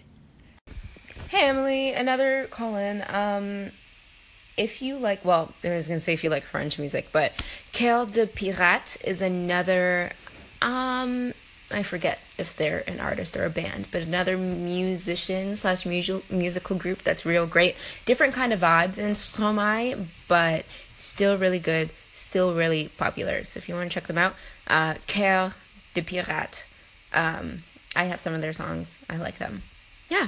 Hey, 1.30 1.48
Emily, 1.48 1.94
another 1.94 2.48
call 2.50 2.76
in. 2.76 3.04
Um, 3.08 3.72
if 4.58 4.82
you 4.82 4.98
like, 4.98 5.24
well, 5.26 5.54
I 5.64 5.70
was 5.70 5.88
going 5.88 6.00
to 6.00 6.04
say 6.04 6.14
if 6.14 6.24
you 6.24 6.30
like 6.30 6.46
French 6.46 6.80
music, 6.80 7.10
but 7.12 7.34
Coeur 7.74 8.06
de 8.06 8.26
Pirate 8.26 8.98
is 9.04 9.22
another, 9.22 10.12
um, 10.62 11.34
I 11.76 11.84
forget 11.84 12.20
if 12.38 12.56
they're 12.56 12.84
an 12.88 13.02
artist 13.02 13.36
or 13.36 13.44
a 13.44 13.50
band, 13.50 13.88
but 13.92 14.02
another 14.02 14.38
musician 14.38 15.58
slash 15.58 15.86
musical 15.86 16.78
group 16.78 17.04
that's 17.04 17.26
real 17.26 17.46
great. 17.46 17.76
Different 18.06 18.34
kind 18.34 18.54
of 18.54 18.62
vibe 18.62 18.96
than 18.96 19.12
Stromae, 19.12 20.08
but 20.30 20.64
still 20.98 21.38
really 21.38 21.60
good, 21.60 21.90
still 22.14 22.56
really 22.56 22.88
popular. 22.98 23.44
So 23.44 23.58
if 23.58 23.68
you 23.68 23.76
want 23.76 23.92
to 23.92 23.94
check 23.94 24.08
them 24.08 24.18
out, 24.18 24.36
uh, 24.68 24.96
Coeur 25.10 25.54
de 25.94 26.02
Pirate. 26.02 26.64
Um, 27.12 27.64
I 27.94 28.06
have 28.06 28.22
some 28.22 28.34
of 28.34 28.42
their 28.42 28.54
songs. 28.54 28.88
I 29.10 29.18
like 29.18 29.38
them. 29.38 29.62
Yeah. 30.10 30.28